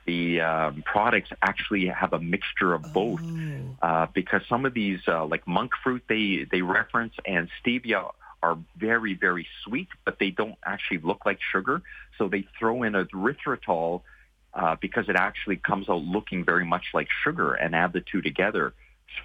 the 0.07 0.41
um, 0.41 0.83
products 0.85 1.31
actually 1.43 1.87
have 1.87 2.13
a 2.13 2.21
mixture 2.21 2.75
of 2.75 2.93
both, 2.93 3.21
oh. 3.23 3.77
uh, 3.83 4.07
because 4.15 4.43
some 4.49 4.67
of 4.67 4.75
these, 4.75 5.01
uh, 5.09 5.25
like 5.27 5.47
monk 5.47 5.73
fruit, 5.83 6.03
they 6.09 6.47
they 6.51 6.63
reference 6.63 7.15
and 7.25 7.49
stevia 7.65 8.13
are 8.43 8.59
very 8.77 9.15
very 9.15 9.47
sweet, 9.65 9.89
but 10.05 10.19
they 10.19 10.31
don't 10.31 10.57
actually 10.65 10.99
look 10.99 11.25
like 11.25 11.39
sugar. 11.53 11.83
So 12.19 12.29
they 12.29 12.47
throw 12.59 12.83
in 12.83 12.93
erythritol 12.93 14.03
uh, 14.55 14.77
because 14.81 15.09
it 15.09 15.17
actually 15.17 15.57
comes 15.57 15.89
out 15.89 16.03
looking 16.03 16.45
very 16.45 16.65
much 16.65 16.85
like 16.95 17.09
sugar 17.25 17.55
and 17.55 17.75
add 17.75 17.93
the 17.93 18.01
two 18.01 18.23
together. 18.23 18.75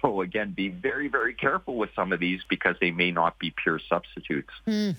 So 0.02 0.20
again, 0.20 0.52
be 0.52 0.68
very, 0.68 1.08
very 1.08 1.34
careful 1.34 1.76
with 1.76 1.90
some 1.96 2.12
of 2.12 2.20
these 2.20 2.40
because 2.48 2.76
they 2.80 2.90
may 2.90 3.10
not 3.10 3.38
be 3.38 3.50
pure 3.50 3.80
substitutes. 3.88 4.50
Mm. 4.66 4.94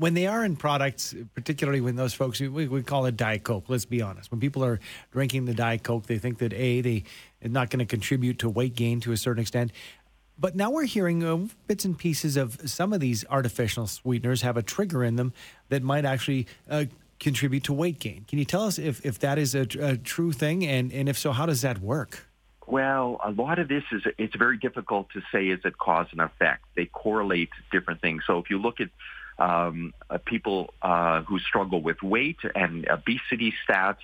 When 0.00 0.14
they 0.14 0.26
are 0.26 0.42
in 0.46 0.56
products, 0.56 1.14
particularly 1.34 1.82
when 1.82 1.94
those 1.94 2.14
folks, 2.14 2.40
we, 2.40 2.48
we 2.48 2.82
call 2.82 3.04
it 3.04 3.18
Diet 3.18 3.44
Coke, 3.44 3.66
let's 3.68 3.84
be 3.84 4.00
honest. 4.00 4.30
When 4.30 4.40
people 4.40 4.64
are 4.64 4.80
drinking 5.12 5.44
the 5.44 5.52
Diet 5.52 5.82
Coke, 5.82 6.06
they 6.06 6.16
think 6.16 6.38
that 6.38 6.54
A, 6.54 6.80
they 6.80 7.04
are 7.44 7.50
not 7.50 7.68
going 7.68 7.80
to 7.80 7.84
contribute 7.84 8.38
to 8.38 8.48
weight 8.48 8.74
gain 8.74 9.00
to 9.00 9.12
a 9.12 9.18
certain 9.18 9.42
extent. 9.42 9.72
But 10.38 10.56
now 10.56 10.70
we're 10.70 10.86
hearing 10.86 11.22
uh, 11.22 11.48
bits 11.66 11.84
and 11.84 11.98
pieces 11.98 12.38
of 12.38 12.58
some 12.64 12.94
of 12.94 13.00
these 13.00 13.26
artificial 13.28 13.86
sweeteners 13.86 14.40
have 14.40 14.56
a 14.56 14.62
trigger 14.62 15.04
in 15.04 15.16
them 15.16 15.34
that 15.68 15.82
might 15.82 16.06
actually 16.06 16.46
uh, 16.70 16.86
contribute 17.18 17.64
to 17.64 17.74
weight 17.74 17.98
gain. 17.98 18.24
Can 18.26 18.38
you 18.38 18.46
tell 18.46 18.62
us 18.62 18.78
if, 18.78 19.04
if 19.04 19.18
that 19.18 19.36
is 19.36 19.54
a, 19.54 19.66
a 19.78 19.98
true 19.98 20.32
thing? 20.32 20.64
And, 20.64 20.90
and 20.94 21.10
if 21.10 21.18
so, 21.18 21.32
how 21.32 21.44
does 21.44 21.60
that 21.60 21.82
work? 21.82 22.26
Well, 22.66 23.20
a 23.22 23.32
lot 23.32 23.58
of 23.58 23.68
this 23.68 23.84
is 23.92 24.00
it's 24.16 24.34
very 24.34 24.56
difficult 24.56 25.10
to 25.10 25.20
say 25.30 25.48
is 25.48 25.60
it 25.66 25.76
cause 25.76 26.06
and 26.12 26.22
effect. 26.22 26.64
They 26.74 26.86
correlate 26.86 27.50
different 27.70 28.00
things. 28.00 28.22
So 28.26 28.38
if 28.38 28.48
you 28.48 28.58
look 28.58 28.80
at 28.80 28.88
um, 29.40 29.94
uh, 30.08 30.18
people 30.24 30.72
uh, 30.82 31.22
who 31.22 31.38
struggle 31.38 31.80
with 31.80 32.02
weight 32.02 32.38
and 32.54 32.86
obesity 32.88 33.54
stats, 33.66 33.96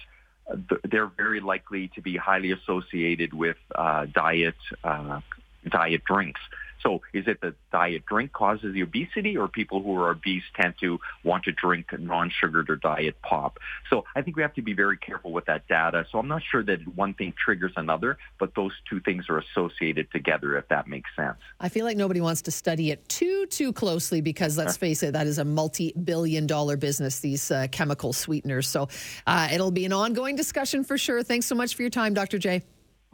they're 0.85 1.07
very 1.07 1.41
likely 1.41 1.89
to 1.95 2.01
be 2.01 2.17
highly 2.17 2.53
associated 2.53 3.35
with 3.35 3.57
uh, 3.75 4.07
diet 4.07 4.57
uh, 4.83 5.21
diet 5.69 6.05
drinks. 6.05 6.41
So 6.83 7.03
is 7.13 7.27
it 7.27 7.41
the 7.41 7.55
diet 7.73 8.05
drink 8.07 8.33
causes 8.33 8.75
the 8.75 8.83
obesity 8.83 9.37
or 9.37 9.49
people 9.49 9.83
who 9.83 9.97
are 9.97 10.11
obese 10.11 10.45
tend 10.55 10.75
to 10.81 10.99
want 11.25 11.45
to 11.45 11.53
drink 11.53 11.87
non-sugared 11.99 12.71
or 12.71 12.77
diet 12.77 13.17
pop? 13.23 13.59
So 13.91 14.05
I 14.15 14.23
think 14.23 14.37
we 14.37 14.43
have 14.43 14.55
to 14.55 14.63
be 14.63 14.73
very 14.73 14.97
careful 14.97 15.33
with 15.33 15.47
that 15.47 15.67
data. 15.69 16.07
So 16.11 16.19
I'm 16.19 16.29
not 16.29 16.43
sure 16.43 16.63
that 16.65 16.87
one 16.97 17.15
thing 17.15 17.35
triggers 17.37 17.73
another, 17.77 18.19
but 18.39 18.55
those 18.55 18.73
two 18.89 19.01
things 19.01 19.27
are 19.29 19.39
associated 19.39 20.11
together, 20.13 20.57
if 20.57 20.69
that 20.69 20.87
makes 20.87 21.11
sense. 21.17 21.39
I 21.61 21.69
feel 21.69 21.85
like 21.85 21.97
nobody 21.97 22.21
wants 22.21 22.43
to 22.43 22.51
study 22.51 22.91
it 22.91 23.09
too, 23.09 23.47
too 23.47 23.73
closely 23.73 24.21
because 24.21 24.57
let's 24.57 24.77
face 24.77 25.03
it, 25.03 25.13
that 25.13 25.27
is 25.27 25.39
a 25.39 25.45
multi-billion 25.45 26.47
dollar 26.47 26.77
business, 26.77 27.21
these 27.21 27.51
uh, 27.51 27.67
chemical 27.71 28.13
sweeteners. 28.13 28.69
So 28.69 28.89
uh, 29.27 29.49
it'll 29.53 29.71
be 29.71 29.85
an 29.85 29.93
ongoing 29.93 30.37
discussion 30.37 30.85
for 30.85 30.99
sure. 30.99 31.23
Thanks 31.23 31.47
so 31.47 31.55
much 31.55 31.75
for 31.75 31.83
your 31.83 31.91
time, 31.91 32.15
Dr. 32.15 32.39
J. 32.39 32.63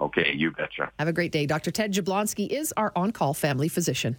Okay, 0.02 0.34
you 0.34 0.50
betcha. 0.50 0.90
Have 0.98 1.08
a 1.08 1.12
great 1.12 1.30
day. 1.30 1.46
Dr. 1.46 1.70
Ted 1.70 1.92
Jablonski 1.92 2.48
is 2.48 2.74
our 2.76 2.92
on 2.96 3.12
call 3.12 3.34
family 3.34 3.68
physician. 3.68 4.18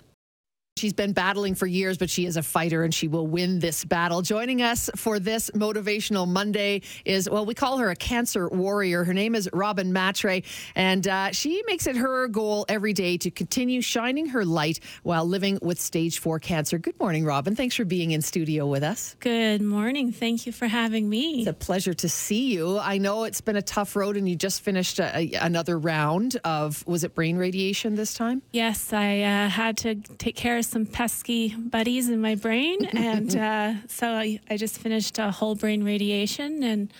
She's 0.75 0.93
been 0.93 1.13
battling 1.13 1.53
for 1.53 1.67
years, 1.67 1.99
but 1.99 2.09
she 2.09 2.25
is 2.25 2.35
a 2.35 2.41
fighter 2.41 2.83
and 2.83 2.91
she 2.91 3.07
will 3.07 3.27
win 3.27 3.59
this 3.59 3.85
battle. 3.85 4.23
Joining 4.23 4.63
us 4.63 4.89
for 4.95 5.19
this 5.19 5.51
Motivational 5.51 6.27
Monday 6.27 6.81
is, 7.05 7.29
well, 7.29 7.45
we 7.45 7.53
call 7.53 7.77
her 7.77 7.91
a 7.91 7.95
cancer 7.95 8.49
warrior. 8.49 9.03
Her 9.03 9.13
name 9.13 9.35
is 9.35 9.47
Robin 9.53 9.93
Matre, 9.93 10.41
and 10.75 11.07
uh, 11.07 11.31
she 11.31 11.61
makes 11.67 11.85
it 11.85 11.95
her 11.95 12.27
goal 12.27 12.65
every 12.67 12.93
day 12.93 13.17
to 13.17 13.29
continue 13.29 13.81
shining 13.81 14.25
her 14.29 14.43
light 14.43 14.79
while 15.03 15.25
living 15.25 15.59
with 15.61 15.79
stage 15.79 16.17
four 16.17 16.39
cancer. 16.39 16.79
Good 16.79 16.99
morning, 16.99 17.23
Robin. 17.23 17.55
Thanks 17.55 17.75
for 17.75 17.85
being 17.85 18.09
in 18.09 18.23
studio 18.23 18.65
with 18.65 18.81
us. 18.83 19.15
Good 19.19 19.61
morning. 19.61 20.11
Thank 20.11 20.47
you 20.47 20.51
for 20.51 20.65
having 20.65 21.07
me. 21.07 21.41
It's 21.41 21.47
a 21.47 21.53
pleasure 21.53 21.93
to 21.93 22.09
see 22.09 22.51
you. 22.51 22.79
I 22.79 22.97
know 22.97 23.25
it's 23.25 23.41
been 23.41 23.57
a 23.57 23.61
tough 23.61 23.95
road, 23.95 24.17
and 24.17 24.27
you 24.27 24.35
just 24.35 24.61
finished 24.61 24.97
a, 24.97 25.15
a, 25.15 25.33
another 25.33 25.77
round 25.77 26.37
of, 26.43 26.85
was 26.87 27.03
it 27.03 27.13
brain 27.13 27.37
radiation 27.37 27.93
this 27.93 28.15
time? 28.15 28.41
Yes, 28.51 28.91
I 28.91 29.21
uh, 29.21 29.49
had 29.49 29.77
to 29.77 29.95
take 30.17 30.35
care 30.35 30.57
of 30.57 30.62
some 30.67 30.85
pesky 30.85 31.55
buddies 31.55 32.09
in 32.09 32.21
my 32.21 32.35
brain, 32.35 32.85
and 32.93 33.35
uh, 33.35 33.73
so 33.87 34.07
I, 34.07 34.39
I, 34.49 34.57
just 34.57 34.77
finished 34.79 35.19
a 35.19 35.31
whole 35.31 35.55
brain 35.55 35.83
radiation 35.83 36.63
and 36.63 36.93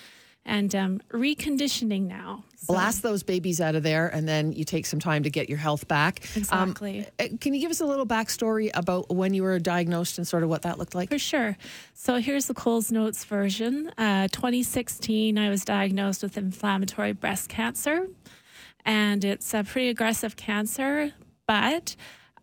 and 0.46 0.76
um, 0.76 1.02
reconditioning 1.12 2.08
now. 2.08 2.44
So. 2.58 2.74
Blast 2.74 3.02
those 3.02 3.24
babies 3.24 3.62
out 3.62 3.76
of 3.76 3.84
there, 3.84 4.08
and 4.08 4.28
then 4.28 4.54
you 4.54 4.64
take 4.64 4.86
some 4.86 5.00
time 5.00 5.24
to 5.24 5.30
get 5.30 5.50
your 5.50 5.58
health 5.58 5.88
back. 5.88 6.22
Exactly. 6.36 7.06
Um, 7.20 7.38
can 7.38 7.54
you 7.54 7.62
give 7.62 7.72
us 7.72 7.82
a 7.82 7.86
little 7.86 8.06
backstory 8.06 8.70
about 8.74 9.14
when 9.14 9.34
you 9.34 9.44
were 9.44 9.60
diagnosed 9.60 10.18
and 10.18 10.28
sort 10.28 10.44
of 10.44 10.50
what 10.50 10.62
that 10.64 10.78
looked 10.78 10.96
like? 10.96 11.10
For 11.10 11.20
sure. 11.20 11.58
So 11.94 12.18
here's 12.18 12.48
the 12.48 12.54
Coles 12.54 12.92
Notes 12.92 13.24
version. 13.26 13.92
Uh, 13.98 14.28
2016, 14.30 15.38
I 15.38 15.50
was 15.50 15.66
diagnosed 15.66 16.24
with 16.24 16.38
inflammatory 16.38 17.14
breast 17.14 17.50
cancer, 17.50 18.08
and 18.86 19.24
it's 19.24 19.54
a 19.54 19.64
pretty 19.64 19.90
aggressive 19.90 20.36
cancer, 20.36 21.14
but 21.48 21.96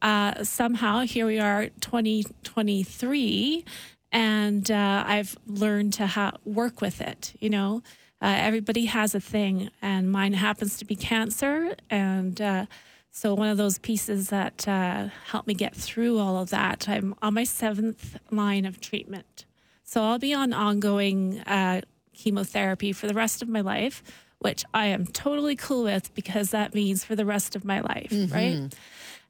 uh, 0.02 0.42
somehow 0.44 1.00
here 1.00 1.26
we 1.26 1.38
are 1.38 1.68
2023 1.80 3.64
and 4.12 4.70
uh, 4.70 5.04
i've 5.06 5.36
learned 5.46 5.92
to 5.92 6.06
ha- 6.06 6.36
work 6.44 6.80
with 6.80 7.00
it 7.00 7.34
you 7.40 7.50
know? 7.50 7.82
Uh, 8.22 8.36
everybody 8.36 8.84
has 8.84 9.14
a 9.14 9.20
thing 9.20 9.70
and 9.80 10.12
mine 10.12 10.34
happens 10.34 10.76
to 10.76 10.84
be 10.84 10.94
cancer 10.94 11.74
and 11.88 12.40
uh, 12.40 12.66
so 13.10 13.34
one 13.34 13.48
of 13.48 13.56
those 13.56 13.78
pieces 13.78 14.28
that 14.28 14.68
uh, 14.68 15.08
helped 15.26 15.48
me 15.48 15.54
get 15.54 15.74
through 15.74 16.18
all 16.18 16.36
of 16.36 16.50
that 16.50 16.88
i'm 16.88 17.14
on 17.22 17.34
my 17.34 17.44
seventh 17.44 18.18
line 18.30 18.64
of 18.64 18.80
treatment. 18.80 19.46
So 19.84 20.02
i'll 20.02 20.18
be 20.18 20.34
on 20.34 20.52
ongoing 20.52 21.40
uh, 21.40 21.80
chemotherapy 22.14 22.92
for 22.92 23.06
the 23.06 23.14
rest 23.14 23.42
of 23.42 23.48
my 23.48 23.60
life 23.60 24.02
which 24.38 24.64
i 24.74 24.86
am 24.86 25.06
totally 25.06 25.56
cool 25.56 25.84
with 25.84 26.14
because 26.14 26.50
that 26.50 26.74
means 26.74 27.04
for 27.04 27.16
the 27.16 27.24
rest 27.24 27.56
of 27.56 27.64
my 27.64 27.80
life 27.80 28.10
mm-hmm. 28.10 28.34
right 28.34 28.74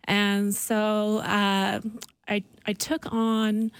and 0.05 0.55
so 0.55 1.19
uh, 1.19 1.81
I, 2.29 2.45
I 2.67 2.73
took 2.73 3.13
on 3.13 3.73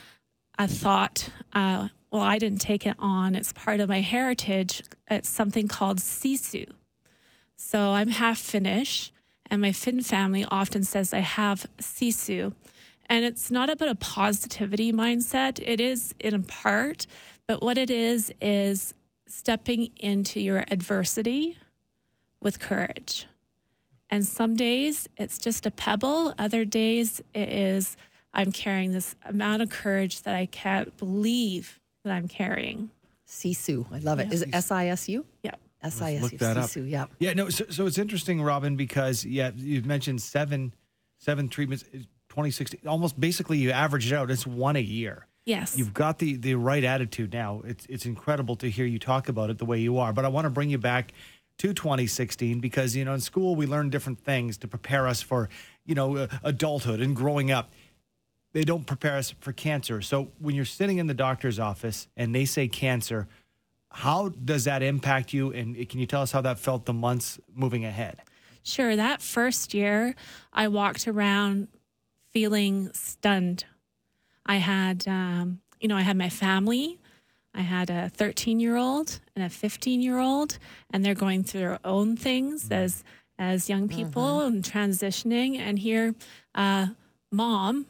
a 0.59 0.69
thought. 0.69 1.31
Uh, 1.53 1.89
well, 2.11 2.23
I 2.23 2.39
didn't 2.39 2.61
take 2.61 2.87
it 2.87 2.97
on. 2.99 3.35
It's 3.35 3.53
part 3.53 3.81
of 3.81 3.89
my 3.89 4.01
heritage. 4.01 4.83
It's 5.09 5.29
something 5.29 5.69
called 5.69 5.99
Sisu. 5.99 6.67
So 7.57 7.93
I'm 7.93 8.09
half 8.09 8.39
Finnish, 8.39 9.13
and 9.51 9.63
my 9.63 9.73
Finn 9.73 10.03
family 10.03 10.45
often 10.51 10.83
says 10.83 11.13
I 11.15 11.19
have 11.19 11.67
Sisu. 11.79 12.55
And 13.07 13.25
it's 13.25 13.51
not 13.51 13.71
about 13.71 13.89
a 13.89 13.95
positivity 13.97 14.93
mindset. 14.93 15.61
It 15.65 15.81
is 15.81 16.15
in 16.21 16.43
part, 16.45 17.07
but 17.47 17.63
what 17.63 17.77
it 17.77 17.91
is 17.91 18.33
is 18.41 18.95
stepping 19.27 19.91
into 19.99 20.41
your 20.41 20.65
adversity 20.71 21.59
with 22.41 22.59
courage. 22.59 23.27
And 24.11 24.27
some 24.27 24.57
days 24.57 25.09
it's 25.17 25.39
just 25.39 25.67
a 25.67 25.71
pebble, 25.71 26.35
other 26.39 26.65
days 26.65 27.23
it 27.33 27.49
is 27.49 27.97
I'm 28.33 28.53
carrying 28.53 28.93
this 28.93 29.17
amount 29.25 29.63
of 29.63 29.71
courage 29.71 30.23
that 30.23 30.35
I 30.35 30.47
can't 30.47 30.97
believe 30.97 31.81
that 32.05 32.13
I'm 32.13 32.29
carrying. 32.29 32.91
Sisu. 33.29 33.87
I 33.93 33.99
love 33.99 34.19
it. 34.19 34.29
Yeah. 34.29 34.35
Is 34.35 34.43
it 34.43 34.51
S 34.53 34.71
I 34.71 34.89
S 34.89 35.09
U? 35.09 35.25
Yeah. 35.43 35.53
S 35.83 36.03
I 36.03 36.15
S 36.15 36.23
U. 36.23 36.29
Look 36.29 36.39
that 36.39 36.57
Sisu, 36.57 36.83
up. 36.83 36.89
Yeah. 36.89 37.07
Yeah. 37.29 37.33
No. 37.35 37.49
So, 37.49 37.65
so 37.71 37.87
it's 37.87 37.99
interesting, 37.99 38.43
Robin, 38.43 38.77
because 38.77 39.25
yeah, 39.25 39.51
you've 39.55 39.87
mentioned 39.87 40.21
seven, 40.23 40.75
seven 41.19 41.49
treatments, 41.49 41.85
eh, 41.95 41.99
2016. 42.29 42.81
Almost 42.87 43.19
basically, 43.19 43.59
you 43.59 43.71
average 43.71 44.11
it 44.11 44.15
out. 44.15 44.31
It's 44.31 44.47
one 44.47 44.77
a 44.77 44.81
year. 44.81 45.27
Yes. 45.45 45.77
You've 45.77 45.95
got 45.95 46.19
the 46.19 46.37
the 46.37 46.55
right 46.55 46.85
attitude 46.85 47.33
now. 47.33 47.63
It's 47.65 47.87
it's 47.87 48.07
incredible 48.07 48.57
to 48.57 48.71
hear 48.71 48.85
you 48.87 48.99
talk 48.99 49.29
about 49.29 49.51
it 49.51 49.59
the 49.59 49.65
way 49.65 49.79
you 49.79 49.99
are. 49.99 50.13
But 50.13 50.25
I 50.25 50.29
want 50.29 50.45
to 50.45 50.51
bring 50.51 50.71
you 50.71 50.79
back 50.79 51.13
to 51.61 51.75
2016 51.75 52.59
because 52.59 52.97
you 52.97 53.05
know 53.05 53.13
in 53.13 53.21
school 53.21 53.55
we 53.55 53.67
learn 53.67 53.91
different 53.91 54.19
things 54.19 54.57
to 54.57 54.67
prepare 54.67 55.07
us 55.07 55.21
for 55.21 55.51
you 55.85 55.95
know 55.95 56.17
uh, 56.17 56.27
adulthood 56.43 57.01
and 57.01 57.15
growing 57.15 57.51
up. 57.51 57.71
They 58.53 58.65
don't 58.65 58.87
prepare 58.87 59.17
us 59.17 59.35
for 59.41 59.53
cancer. 59.53 60.01
So 60.01 60.33
when 60.39 60.55
you're 60.55 60.65
sitting 60.65 60.97
in 60.97 61.07
the 61.07 61.15
doctor's 61.15 61.59
office 61.59 62.09
and 62.17 62.35
they 62.35 62.47
say 62.47 62.67
cancer 62.67 63.29
how 63.93 64.29
does 64.29 64.65
that 64.65 64.85
impact 64.85 65.33
you? 65.33 65.53
And 65.53 65.77
can 65.89 65.99
you 65.99 66.07
tell 66.07 66.23
us 66.23 66.31
how 66.31 66.41
that 66.43 66.61
felt 66.61 66.87
the 66.87 66.93
months 66.93 67.41
moving 67.53 67.85
ahead? 67.85 68.23
Sure. 68.63 68.95
That 68.95 69.21
first 69.21 69.75
year 69.75 70.15
i 70.53 70.67
walked 70.69 71.07
around 71.09 71.69
feeling 72.33 72.91
stunned. 72.95 73.65
I 74.47 74.57
had 74.57 75.07
um, 75.07 75.61
you 75.79 75.89
know 75.89 75.97
i 75.97 76.03
had 76.03 76.17
my 76.17 76.31
family 76.31 77.00
I 77.55 77.63
had 77.63 77.91
a 77.91 78.09
13 78.09 78.61
year 78.61 78.77
old 78.77 79.21
and 79.35 79.45
a 79.45 79.49
15 79.49 80.01
year 80.01 80.19
old, 80.19 80.59
and 80.91 81.05
they're 81.05 81.15
going 81.15 81.45
through 81.45 81.61
their 81.61 81.79
own 81.85 82.17
things 82.17 82.65
mm-hmm. 82.65 82.75
as 82.75 83.05
as 83.39 83.71
young 83.71 83.89
people 83.89 84.41
mm-hmm. 84.41 84.55
and 84.55 84.65
transitioning. 84.65 85.59
And 85.59 85.79
here, 85.79 86.15
uh, 86.55 86.89
mom 87.33 87.87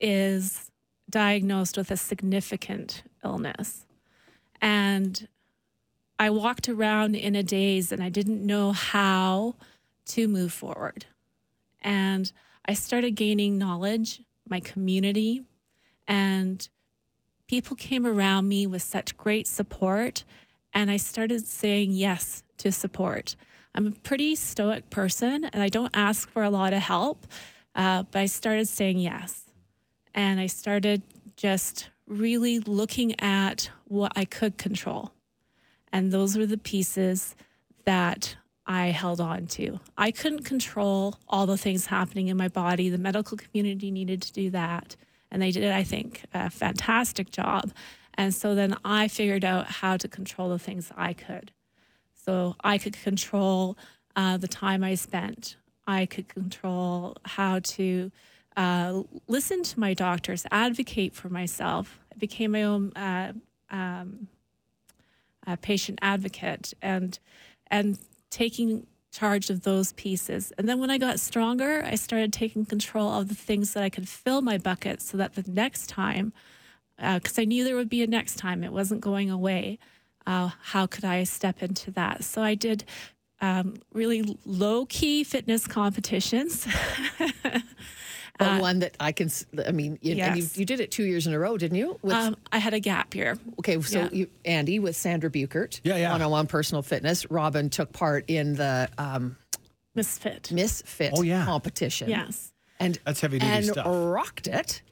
is 0.00 0.70
diagnosed 1.08 1.76
with 1.76 1.90
a 1.90 1.96
significant 1.96 3.02
illness, 3.24 3.86
and 4.60 5.28
I 6.18 6.30
walked 6.30 6.68
around 6.68 7.14
in 7.14 7.36
a 7.36 7.42
daze, 7.42 7.92
and 7.92 8.02
I 8.02 8.08
didn't 8.08 8.44
know 8.44 8.72
how 8.72 9.54
to 10.06 10.28
move 10.28 10.52
forward. 10.52 11.06
And 11.82 12.32
I 12.64 12.74
started 12.74 13.12
gaining 13.12 13.58
knowledge, 13.58 14.22
my 14.48 14.60
community, 14.60 15.44
and 16.08 16.68
people 17.46 17.76
came 17.76 18.06
around 18.06 18.48
me 18.48 18.66
with 18.66 18.82
such 18.82 19.16
great 19.16 19.46
support, 19.46 20.24
and 20.72 20.90
I 20.90 20.96
started 20.96 21.46
saying 21.46 21.92
yes 21.92 22.42
to 22.58 22.72
support. 22.72 23.36
I'm 23.74 23.86
a 23.86 23.90
pretty 23.90 24.34
stoic 24.34 24.88
person, 24.90 25.44
and 25.44 25.62
I 25.62 25.68
don't 25.68 25.94
ask 25.94 26.28
for 26.30 26.42
a 26.42 26.50
lot 26.50 26.72
of 26.72 26.82
help, 26.82 27.26
uh, 27.74 28.04
but 28.10 28.20
I 28.20 28.26
started 28.26 28.68
saying 28.68 28.98
yes. 28.98 29.44
And 30.14 30.40
I 30.40 30.46
started 30.46 31.02
just 31.36 31.90
really 32.06 32.58
looking 32.60 33.20
at 33.20 33.70
what 33.84 34.12
I 34.16 34.24
could 34.24 34.56
control. 34.56 35.12
And 35.92 36.10
those 36.10 36.36
were 36.38 36.46
the 36.46 36.58
pieces 36.58 37.36
that 37.84 38.36
I 38.66 38.86
held 38.86 39.20
on 39.20 39.46
to. 39.48 39.80
I 39.96 40.10
couldn't 40.10 40.44
control 40.44 41.16
all 41.28 41.46
the 41.46 41.58
things 41.58 41.86
happening 41.86 42.28
in 42.28 42.36
my 42.36 42.48
body. 42.48 42.88
The 42.88 42.98
medical 42.98 43.36
community 43.36 43.90
needed 43.90 44.22
to 44.22 44.32
do 44.32 44.50
that. 44.50 44.96
And 45.30 45.42
they 45.42 45.50
did, 45.50 45.70
I 45.70 45.82
think, 45.82 46.24
a 46.32 46.50
fantastic 46.50 47.30
job. 47.30 47.72
And 48.14 48.34
so 48.34 48.54
then 48.54 48.76
I 48.84 49.08
figured 49.08 49.44
out 49.44 49.66
how 49.66 49.96
to 49.96 50.08
control 50.08 50.48
the 50.50 50.58
things 50.58 50.90
I 50.96 51.12
could. 51.12 51.52
So 52.14 52.56
I 52.62 52.78
could 52.78 52.94
control 53.02 53.76
uh, 54.14 54.36
the 54.36 54.48
time 54.48 54.82
I 54.82 54.94
spent. 54.94 55.56
I 55.86 56.06
could 56.06 56.28
control 56.28 57.16
how 57.24 57.60
to 57.60 58.10
uh, 58.56 59.02
listen 59.28 59.62
to 59.62 59.78
my 59.78 59.94
doctors, 59.94 60.46
advocate 60.50 61.14
for 61.14 61.28
myself. 61.28 62.00
I 62.12 62.16
became 62.18 62.52
my 62.52 62.62
own 62.64 62.92
uh, 62.96 63.32
um, 63.70 64.28
patient 65.60 65.98
advocate, 66.02 66.72
and 66.80 67.18
and 67.68 67.98
taking 68.30 68.86
charge 69.16 69.48
of 69.48 69.62
those 69.62 69.92
pieces. 69.94 70.52
And 70.58 70.68
then 70.68 70.78
when 70.78 70.90
I 70.90 70.98
got 70.98 71.18
stronger, 71.18 71.82
I 71.84 71.94
started 71.94 72.32
taking 72.32 72.66
control 72.66 73.10
of 73.12 73.28
the 73.28 73.34
things 73.34 73.72
that 73.72 73.82
I 73.82 73.88
could 73.88 74.08
fill 74.08 74.42
my 74.42 74.58
bucket 74.58 75.00
so 75.00 75.16
that 75.16 75.34
the 75.34 75.44
next 75.50 75.88
time, 75.88 76.34
because 76.98 77.38
uh, 77.38 77.42
I 77.42 77.44
knew 77.46 77.64
there 77.64 77.76
would 77.76 77.88
be 77.88 78.02
a 78.02 78.06
next 78.06 78.36
time, 78.36 78.62
it 78.62 78.72
wasn't 78.72 79.00
going 79.00 79.30
away. 79.30 79.78
Uh, 80.26 80.50
how 80.60 80.86
could 80.86 81.04
I 81.04 81.24
step 81.24 81.62
into 81.62 81.90
that? 81.92 82.24
So 82.24 82.42
I 82.42 82.54
did 82.54 82.84
um, 83.40 83.76
really 83.92 84.36
low 84.44 84.84
key 84.86 85.24
fitness 85.24 85.66
competitions. 85.66 86.66
but 88.38 88.48
uh, 88.48 88.58
one 88.60 88.80
that 88.80 88.96
I 89.00 89.12
can, 89.12 89.30
I 89.66 89.72
mean, 89.72 89.98
you, 90.02 90.14
yes. 90.14 90.28
and 90.28 90.36
you, 90.38 90.48
you, 90.54 90.64
did 90.64 90.80
it 90.80 90.90
two 90.90 91.04
years 91.04 91.26
in 91.26 91.32
a 91.32 91.38
row, 91.38 91.56
didn't 91.56 91.78
you? 91.78 91.98
With, 92.02 92.14
um, 92.14 92.36
I 92.52 92.58
had 92.58 92.74
a 92.74 92.80
gap 92.80 93.14
year. 93.14 93.38
Okay, 93.58 93.80
so 93.80 94.00
yeah. 94.00 94.08
you, 94.12 94.28
Andy 94.44 94.78
with 94.78 94.96
Sandra 94.96 95.30
Buchert, 95.30 95.80
yeah, 95.84 95.96
yeah, 95.96 96.12
one-on-one 96.12 96.46
personal 96.46 96.82
fitness. 96.82 97.30
Robin 97.30 97.70
took 97.70 97.92
part 97.92 98.24
in 98.28 98.54
the 98.54 98.88
um, 98.98 99.36
Misfit 99.94 100.52
Misfit 100.52 101.12
oh, 101.14 101.22
yeah. 101.22 101.44
competition. 101.44 102.10
Yes, 102.10 102.52
and 102.78 102.98
that's 103.04 103.20
heavy 103.20 103.38
duty 103.38 103.50
and 103.50 103.64
stuff. 103.66 103.86
rocked 103.88 104.46
it. 104.46 104.82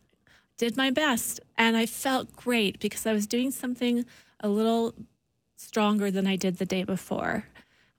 Did 0.56 0.76
my 0.76 0.90
best, 0.90 1.40
and 1.58 1.76
I 1.76 1.86
felt 1.86 2.34
great 2.34 2.78
because 2.78 3.06
I 3.06 3.12
was 3.12 3.26
doing 3.26 3.50
something 3.50 4.04
a 4.40 4.48
little 4.48 4.94
stronger 5.56 6.10
than 6.10 6.26
I 6.26 6.36
did 6.36 6.58
the 6.58 6.66
day 6.66 6.84
before. 6.84 7.46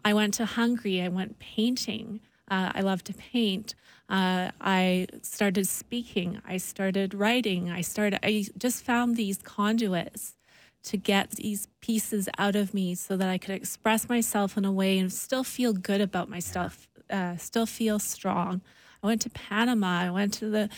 I 0.04 0.14
went 0.14 0.36
to 0.36 0.46
Hungary. 0.46 1.02
I 1.02 1.08
went 1.10 1.40
painting. 1.40 2.22
Uh, 2.50 2.72
I 2.76 2.82
love 2.82 3.04
to 3.06 3.14
paint. 3.14 3.74
Uh, 4.08 4.52
I 4.62 5.08
started 5.22 5.68
speaking. 5.68 6.42
I 6.48 6.58
started 6.58 7.14
writing. 7.14 7.70
I 7.70 7.82
started. 7.82 8.20
I 8.24 8.46
just 8.58 8.84
found 8.84 9.16
these 9.16 9.40
conduits 9.40 10.36
to 10.84 10.98
get 10.98 11.32
these 11.32 11.68
pieces 11.82 12.30
out 12.38 12.56
of 12.56 12.74
me 12.74 12.94
so 12.94 13.18
that 13.18 13.28
I 13.28 13.40
could 13.40 13.56
express 13.56 14.08
myself 14.08 14.56
in 14.58 14.66
a 14.66 14.72
way 14.72 15.00
and 15.00 15.12
still 15.12 15.44
feel 15.44 15.74
good 15.74 16.00
about 16.00 16.30
myself, 16.30 16.88
uh, 17.10 17.38
still 17.38 17.66
feel 17.66 17.98
strong. 17.98 18.62
I 19.02 19.08
went 19.08 19.22
to 19.22 19.30
Panama. 19.32 20.02
I 20.02 20.12
went 20.12 20.34
to 20.36 20.50
the, 20.50 20.70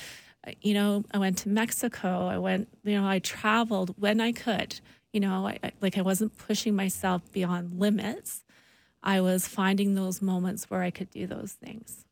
you 0.61 0.73
know, 0.73 1.03
I 1.13 1.17
went 1.17 1.37
to 1.39 1.49
Mexico. 1.49 2.27
I 2.27 2.37
went, 2.37 2.69
you 2.85 2.99
know, 2.99 3.07
I 3.07 3.19
traveled 3.19 3.95
when 3.99 4.21
I 4.21 4.31
could. 4.31 4.79
You 5.11 5.19
know, 5.19 5.47
I, 5.47 5.59
I, 5.61 5.71
like 5.81 5.97
I 5.97 6.01
wasn't 6.01 6.37
pushing 6.37 6.75
myself 6.75 7.29
beyond 7.33 7.79
limits. 7.79 8.43
I 9.03 9.19
was 9.19 9.47
finding 9.47 9.95
those 9.95 10.21
moments 10.21 10.69
where 10.69 10.83
I 10.83 10.91
could 10.91 11.11
do 11.11 11.27
those 11.27 11.53
things. 11.53 12.06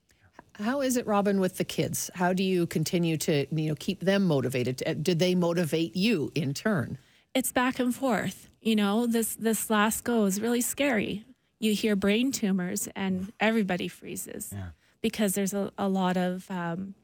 How 0.59 0.81
is 0.81 0.95
it, 0.97 1.05
Robin, 1.05 1.39
with 1.39 1.57
the 1.57 1.63
kids? 1.65 2.09
How 2.15 2.33
do 2.33 2.43
you 2.43 2.65
continue 2.67 3.17
to 3.17 3.45
you 3.51 3.69
know 3.69 3.75
keep 3.75 3.99
them 4.01 4.25
motivated? 4.25 4.81
Uh, 4.85 4.93
Did 4.93 5.19
they 5.19 5.35
motivate 5.35 5.95
you 5.95 6.31
in 6.35 6.53
turn? 6.53 6.97
It's 7.33 7.51
back 7.51 7.79
and 7.79 7.93
forth. 7.93 8.49
You 8.61 8.75
know, 8.75 9.05
this 9.07 9.35
this 9.35 9.69
last 9.69 10.03
go 10.03 10.25
is 10.25 10.39
really 10.41 10.61
scary. 10.61 11.25
You 11.59 11.73
hear 11.73 11.95
brain 11.95 12.31
tumors, 12.31 12.87
and 12.95 13.31
everybody 13.39 13.87
freezes 13.87 14.51
Yeah. 14.53 14.69
because 15.01 15.33
there's 15.33 15.53
a, 15.53 15.71
a 15.77 15.87
lot 15.87 16.17
of 16.17 16.49
um, 16.51 16.95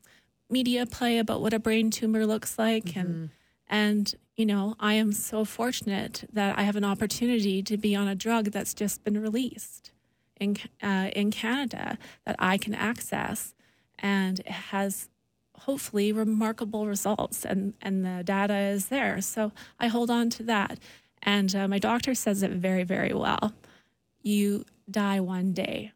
media 0.49 0.85
play 0.85 1.17
about 1.19 1.41
what 1.41 1.53
a 1.53 1.59
brain 1.59 1.89
tumor 1.91 2.25
looks 2.25 2.57
like, 2.57 2.95
and 2.95 3.29
and 3.67 4.13
you 4.35 4.45
know, 4.45 4.75
I 4.79 4.93
am 4.95 5.11
so 5.13 5.45
fortunate 5.45 6.23
that 6.33 6.57
I 6.57 6.63
have 6.63 6.75
an 6.75 6.85
opportunity 6.85 7.61
to 7.63 7.77
be 7.77 7.95
on 7.95 8.07
a 8.07 8.15
drug 8.15 8.45
that's 8.45 8.73
just 8.73 9.03
been 9.03 9.21
released 9.21 9.91
in 10.41 10.57
uh, 10.83 11.09
in 11.15 11.31
Canada 11.31 11.97
that 12.25 12.35
I 12.39 12.57
can 12.57 12.73
access, 12.73 13.53
and 13.99 14.39
it 14.39 14.47
has 14.73 15.07
hopefully 15.59 16.11
remarkable 16.11 16.87
results, 16.87 17.45
and 17.45 17.73
and 17.81 18.03
the 18.03 18.23
data 18.25 18.57
is 18.57 18.87
there. 18.87 19.21
So 19.21 19.51
I 19.79 19.87
hold 19.87 20.09
on 20.09 20.29
to 20.31 20.43
that, 20.43 20.79
and 21.21 21.55
uh, 21.55 21.67
my 21.67 21.79
doctor 21.79 22.13
says 22.15 22.43
it 22.43 22.51
very 22.51 22.83
very 22.83 23.13
well. 23.13 23.53
You 24.21 24.65
die 24.89 25.19
one 25.19 25.53
day, 25.53 25.91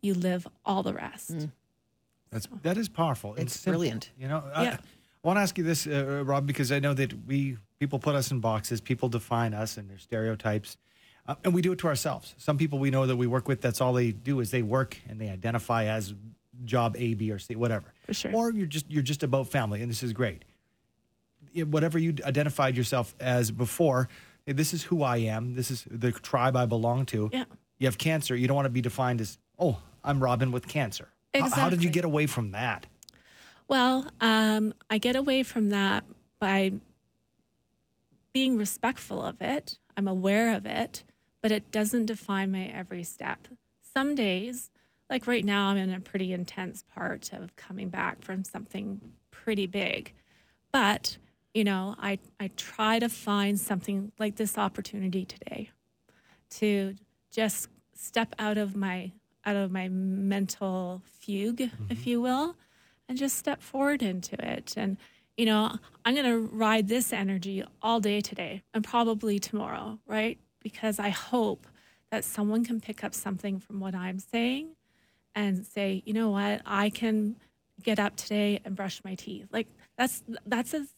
you 0.00 0.14
live 0.14 0.48
all 0.64 0.82
the 0.82 0.94
rest. 0.94 1.48
That's 2.30 2.48
that 2.62 2.76
is 2.76 2.88
powerful. 2.88 3.34
and 3.34 3.42
It's 3.42 3.60
simple, 3.60 3.80
brilliant. 3.80 4.10
You 4.18 4.28
know, 4.28 4.42
I, 4.54 4.64
Yeah. 4.64 4.78
I 5.24 5.28
want 5.28 5.38
to 5.38 5.42
ask 5.42 5.58
you 5.58 5.64
this, 5.64 5.86
uh, 5.86 6.22
Rob, 6.24 6.46
because 6.46 6.70
I 6.70 6.78
know 6.78 6.94
that 6.94 7.12
we 7.26 7.56
people 7.80 7.98
put 7.98 8.14
us 8.14 8.30
in 8.30 8.40
boxes, 8.40 8.80
people 8.80 9.08
define 9.08 9.52
us 9.62 9.76
and 9.76 9.90
their 9.90 9.98
stereotypes, 9.98 10.76
uh, 11.28 11.34
and 11.44 11.52
we 11.54 11.62
do 11.62 11.72
it 11.72 11.78
to 11.80 11.88
ourselves. 11.88 12.34
Some 12.38 12.58
people 12.58 12.78
we 12.78 12.90
know 12.90 13.06
that 13.06 13.16
we 13.16 13.26
work 13.26 13.48
with, 13.48 13.60
that's 13.60 13.80
all 13.80 13.92
they 13.92 14.12
do 14.12 14.40
is 14.40 14.50
they 14.50 14.62
work 14.62 14.96
and 15.08 15.20
they 15.20 15.28
identify 15.28 15.84
as 15.84 16.14
job 16.64 16.96
A, 16.98 17.14
B, 17.14 17.30
or 17.30 17.38
C, 17.38 17.54
whatever. 17.56 17.92
For 18.06 18.14
sure. 18.14 18.32
Or 18.34 18.50
you're 18.52 18.66
just 18.66 18.90
you're 18.90 19.02
just 19.02 19.22
about 19.22 19.48
family, 19.48 19.82
and 19.82 19.90
this 19.90 20.02
is 20.02 20.12
great. 20.12 20.44
Whatever 21.64 21.98
you 21.98 22.14
identified 22.24 22.76
yourself 22.76 23.14
as 23.18 23.50
before, 23.50 24.08
hey, 24.44 24.52
this 24.52 24.74
is 24.74 24.82
who 24.84 25.02
I 25.02 25.18
am. 25.18 25.54
This 25.54 25.70
is 25.70 25.86
the 25.90 26.12
tribe 26.12 26.54
I 26.56 26.66
belong 26.66 27.06
to. 27.06 27.30
Yeah. 27.32 27.44
You 27.78 27.86
have 27.86 27.98
cancer. 27.98 28.36
You 28.36 28.46
don't 28.46 28.56
want 28.56 28.66
to 28.66 28.70
be 28.70 28.80
defined 28.82 29.20
as, 29.20 29.38
oh, 29.58 29.78
I'm 30.04 30.22
Robin 30.22 30.50
with 30.52 30.66
cancer. 30.68 31.08
How- 31.34 31.48
How, 31.50 31.68
did 31.70 31.82
you 31.84 31.90
get 31.90 32.04
away 32.04 32.26
from 32.26 32.52
that? 32.52 32.86
Well, 33.68 34.10
um, 34.20 34.72
I 34.88 34.98
get 34.98 35.16
away 35.16 35.42
from 35.42 35.70
that 35.70 36.04
by 36.38 36.72
being 38.32 38.56
respectful 38.56 39.22
of 39.22 39.40
it. 39.40 39.78
I'm 39.96 40.08
aware 40.08 40.54
of 40.54 40.66
it, 40.66 41.04
but 41.46 41.52
it 41.52 41.70
doesn't 41.70 42.06
define 42.06 42.50
my 42.50 42.64
every 42.64 43.04
step. 43.04 43.46
Some 43.94 44.16
days, 44.16 44.68
like 45.08 45.28
right 45.28 45.44
now, 45.44 45.68
I'm 45.68 45.76
in 45.76 45.92
a 45.92 46.00
pretty 46.00 46.32
intense 46.32 46.82
part 46.92 47.32
of 47.32 47.54
coming 47.54 47.88
back 47.88 48.20
from 48.20 48.42
something 48.42 49.00
pretty 49.30 49.68
big. 49.68 50.12
But, 50.72 51.18
you 51.54 51.62
know, 51.62 51.94
I, 52.00 52.18
I 52.40 52.50
try 52.56 52.98
to 52.98 53.08
find 53.08 53.60
something 53.60 54.10
like 54.18 54.34
this 54.34 54.58
opportunity 54.58 55.24
today 55.24 55.70
to 56.56 56.96
just 57.30 57.68
step 57.94 58.34
out 58.40 58.58
of 58.58 58.74
my 58.74 59.12
out 59.44 59.54
of 59.54 59.70
my 59.70 59.88
mental 59.88 61.00
fugue, 61.04 61.60
if 61.60 61.70
mm-hmm. 61.70 62.08
you 62.08 62.20
will, 62.20 62.56
and 63.08 63.16
just 63.16 63.38
step 63.38 63.62
forward 63.62 64.02
into 64.02 64.34
it. 64.44 64.74
And 64.76 64.96
you 65.36 65.46
know, 65.46 65.78
I'm 66.04 66.14
going 66.14 66.26
to 66.26 66.40
ride 66.40 66.88
this 66.88 67.12
energy 67.12 67.62
all 67.80 68.00
day 68.00 68.20
today 68.20 68.64
and 68.74 68.82
probably 68.82 69.38
tomorrow, 69.38 70.00
right? 70.08 70.40
Because 70.66 70.98
I 70.98 71.10
hope 71.10 71.68
that 72.10 72.24
someone 72.24 72.64
can 72.64 72.80
pick 72.80 73.04
up 73.04 73.14
something 73.14 73.60
from 73.60 73.78
what 73.78 73.94
I'm 73.94 74.18
saying 74.18 74.70
and 75.32 75.64
say, 75.64 76.02
you 76.04 76.12
know 76.12 76.30
what, 76.30 76.60
I 76.66 76.90
can 76.90 77.36
get 77.84 78.00
up 78.00 78.16
today 78.16 78.58
and 78.64 78.74
brush 78.74 79.00
my 79.04 79.14
teeth. 79.14 79.46
Like 79.52 79.68
that's 79.96 80.24
that's 80.44 80.74
as 80.74 80.88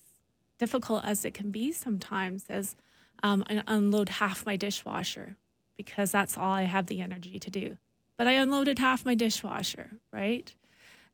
difficult 0.58 1.04
as 1.04 1.26
it 1.26 1.34
can 1.34 1.50
be 1.50 1.70
sometimes. 1.70 2.46
As 2.48 2.76
um, 3.22 3.44
I 3.50 3.62
unload 3.66 4.08
half 4.08 4.46
my 4.46 4.56
dishwasher 4.56 5.36
because 5.76 6.10
that's 6.10 6.38
all 6.38 6.52
I 6.52 6.62
have 6.62 6.86
the 6.86 7.02
energy 7.02 7.38
to 7.38 7.50
do. 7.50 7.76
But 8.16 8.26
I 8.26 8.32
unloaded 8.32 8.78
half 8.78 9.04
my 9.04 9.14
dishwasher, 9.14 9.90
right? 10.10 10.50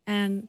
And 0.06 0.46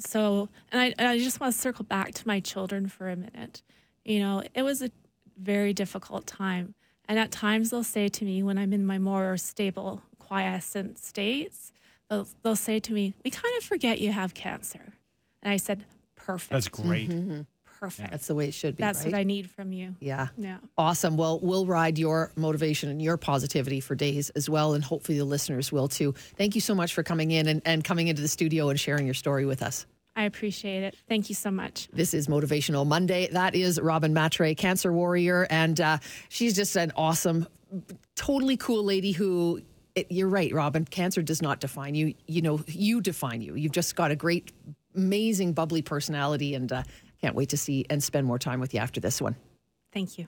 so, 0.00 0.48
and 0.72 0.80
I, 0.80 0.94
and 0.98 1.06
I 1.06 1.18
just 1.18 1.38
want 1.38 1.54
to 1.54 1.60
circle 1.60 1.84
back 1.84 2.14
to 2.14 2.26
my 2.26 2.40
children 2.40 2.88
for 2.88 3.08
a 3.08 3.14
minute. 3.14 3.62
You 4.04 4.18
know, 4.18 4.42
it 4.56 4.62
was 4.62 4.82
a 4.82 4.90
very 5.38 5.72
difficult 5.72 6.26
time. 6.26 6.74
And 7.08 7.18
at 7.18 7.30
times 7.30 7.70
they'll 7.70 7.84
say 7.84 8.08
to 8.08 8.24
me 8.24 8.42
when 8.42 8.58
I'm 8.58 8.72
in 8.72 8.86
my 8.86 8.98
more 8.98 9.36
stable, 9.36 10.02
quiescent 10.18 10.98
states, 10.98 11.72
they'll, 12.08 12.26
they'll 12.42 12.56
say 12.56 12.80
to 12.80 12.92
me, 12.92 13.14
We 13.24 13.30
kind 13.30 13.54
of 13.58 13.64
forget 13.64 14.00
you 14.00 14.12
have 14.12 14.34
cancer. 14.34 14.94
And 15.42 15.52
I 15.52 15.56
said, 15.58 15.84
Perfect. 16.16 16.50
That's 16.50 16.68
great. 16.68 17.10
Mm-hmm. 17.10 17.42
perfect. 17.78 18.10
That's 18.10 18.26
the 18.26 18.34
way 18.34 18.48
it 18.48 18.54
should 18.54 18.76
be. 18.76 18.80
That's 18.80 19.04
right? 19.04 19.12
what 19.12 19.18
I 19.18 19.24
need 19.24 19.50
from 19.50 19.72
you. 19.72 19.94
Yeah. 20.00 20.28
Yeah. 20.38 20.56
Awesome. 20.78 21.18
Well, 21.18 21.38
we'll 21.42 21.66
ride 21.66 21.98
your 21.98 22.32
motivation 22.34 22.88
and 22.88 23.02
your 23.02 23.18
positivity 23.18 23.80
for 23.80 23.94
days 23.94 24.30
as 24.30 24.48
well. 24.48 24.72
And 24.72 24.82
hopefully 24.82 25.18
the 25.18 25.26
listeners 25.26 25.70
will 25.70 25.88
too. 25.88 26.12
Thank 26.36 26.54
you 26.54 26.62
so 26.62 26.74
much 26.74 26.94
for 26.94 27.02
coming 27.02 27.30
in 27.30 27.46
and, 27.46 27.60
and 27.66 27.84
coming 27.84 28.08
into 28.08 28.22
the 28.22 28.28
studio 28.28 28.70
and 28.70 28.80
sharing 28.80 29.04
your 29.04 29.14
story 29.14 29.44
with 29.44 29.62
us. 29.62 29.84
I 30.16 30.24
appreciate 30.24 30.82
it. 30.82 30.96
Thank 31.08 31.28
you 31.28 31.34
so 31.34 31.50
much. 31.50 31.88
This 31.92 32.14
is 32.14 32.28
Motivational 32.28 32.86
Monday. 32.86 33.28
That 33.32 33.54
is 33.54 33.80
Robin 33.80 34.14
Matre, 34.14 34.54
cancer 34.54 34.92
warrior. 34.92 35.46
And 35.50 35.80
uh, 35.80 35.98
she's 36.28 36.54
just 36.54 36.76
an 36.76 36.92
awesome, 36.96 37.46
totally 38.16 38.56
cool 38.56 38.84
lady 38.84 39.12
who. 39.12 39.62
It, 39.94 40.10
you're 40.10 40.28
right, 40.28 40.52
Robin. 40.52 40.84
Cancer 40.84 41.22
does 41.22 41.40
not 41.40 41.60
define 41.60 41.94
you. 41.94 42.14
You 42.26 42.42
know, 42.42 42.60
you 42.66 43.00
define 43.00 43.40
you. 43.40 43.54
You've 43.54 43.70
just 43.70 43.94
got 43.94 44.10
a 44.10 44.16
great, 44.16 44.50
amazing, 44.96 45.52
bubbly 45.52 45.82
personality, 45.82 46.56
and 46.56 46.72
uh, 46.72 46.82
can't 47.20 47.36
wait 47.36 47.50
to 47.50 47.56
see 47.56 47.86
and 47.88 48.02
spend 48.02 48.26
more 48.26 48.38
time 48.38 48.58
with 48.58 48.74
you 48.74 48.80
after 48.80 49.00
this 49.00 49.22
one. 49.22 49.36
Thank 49.92 50.18
you. 50.18 50.26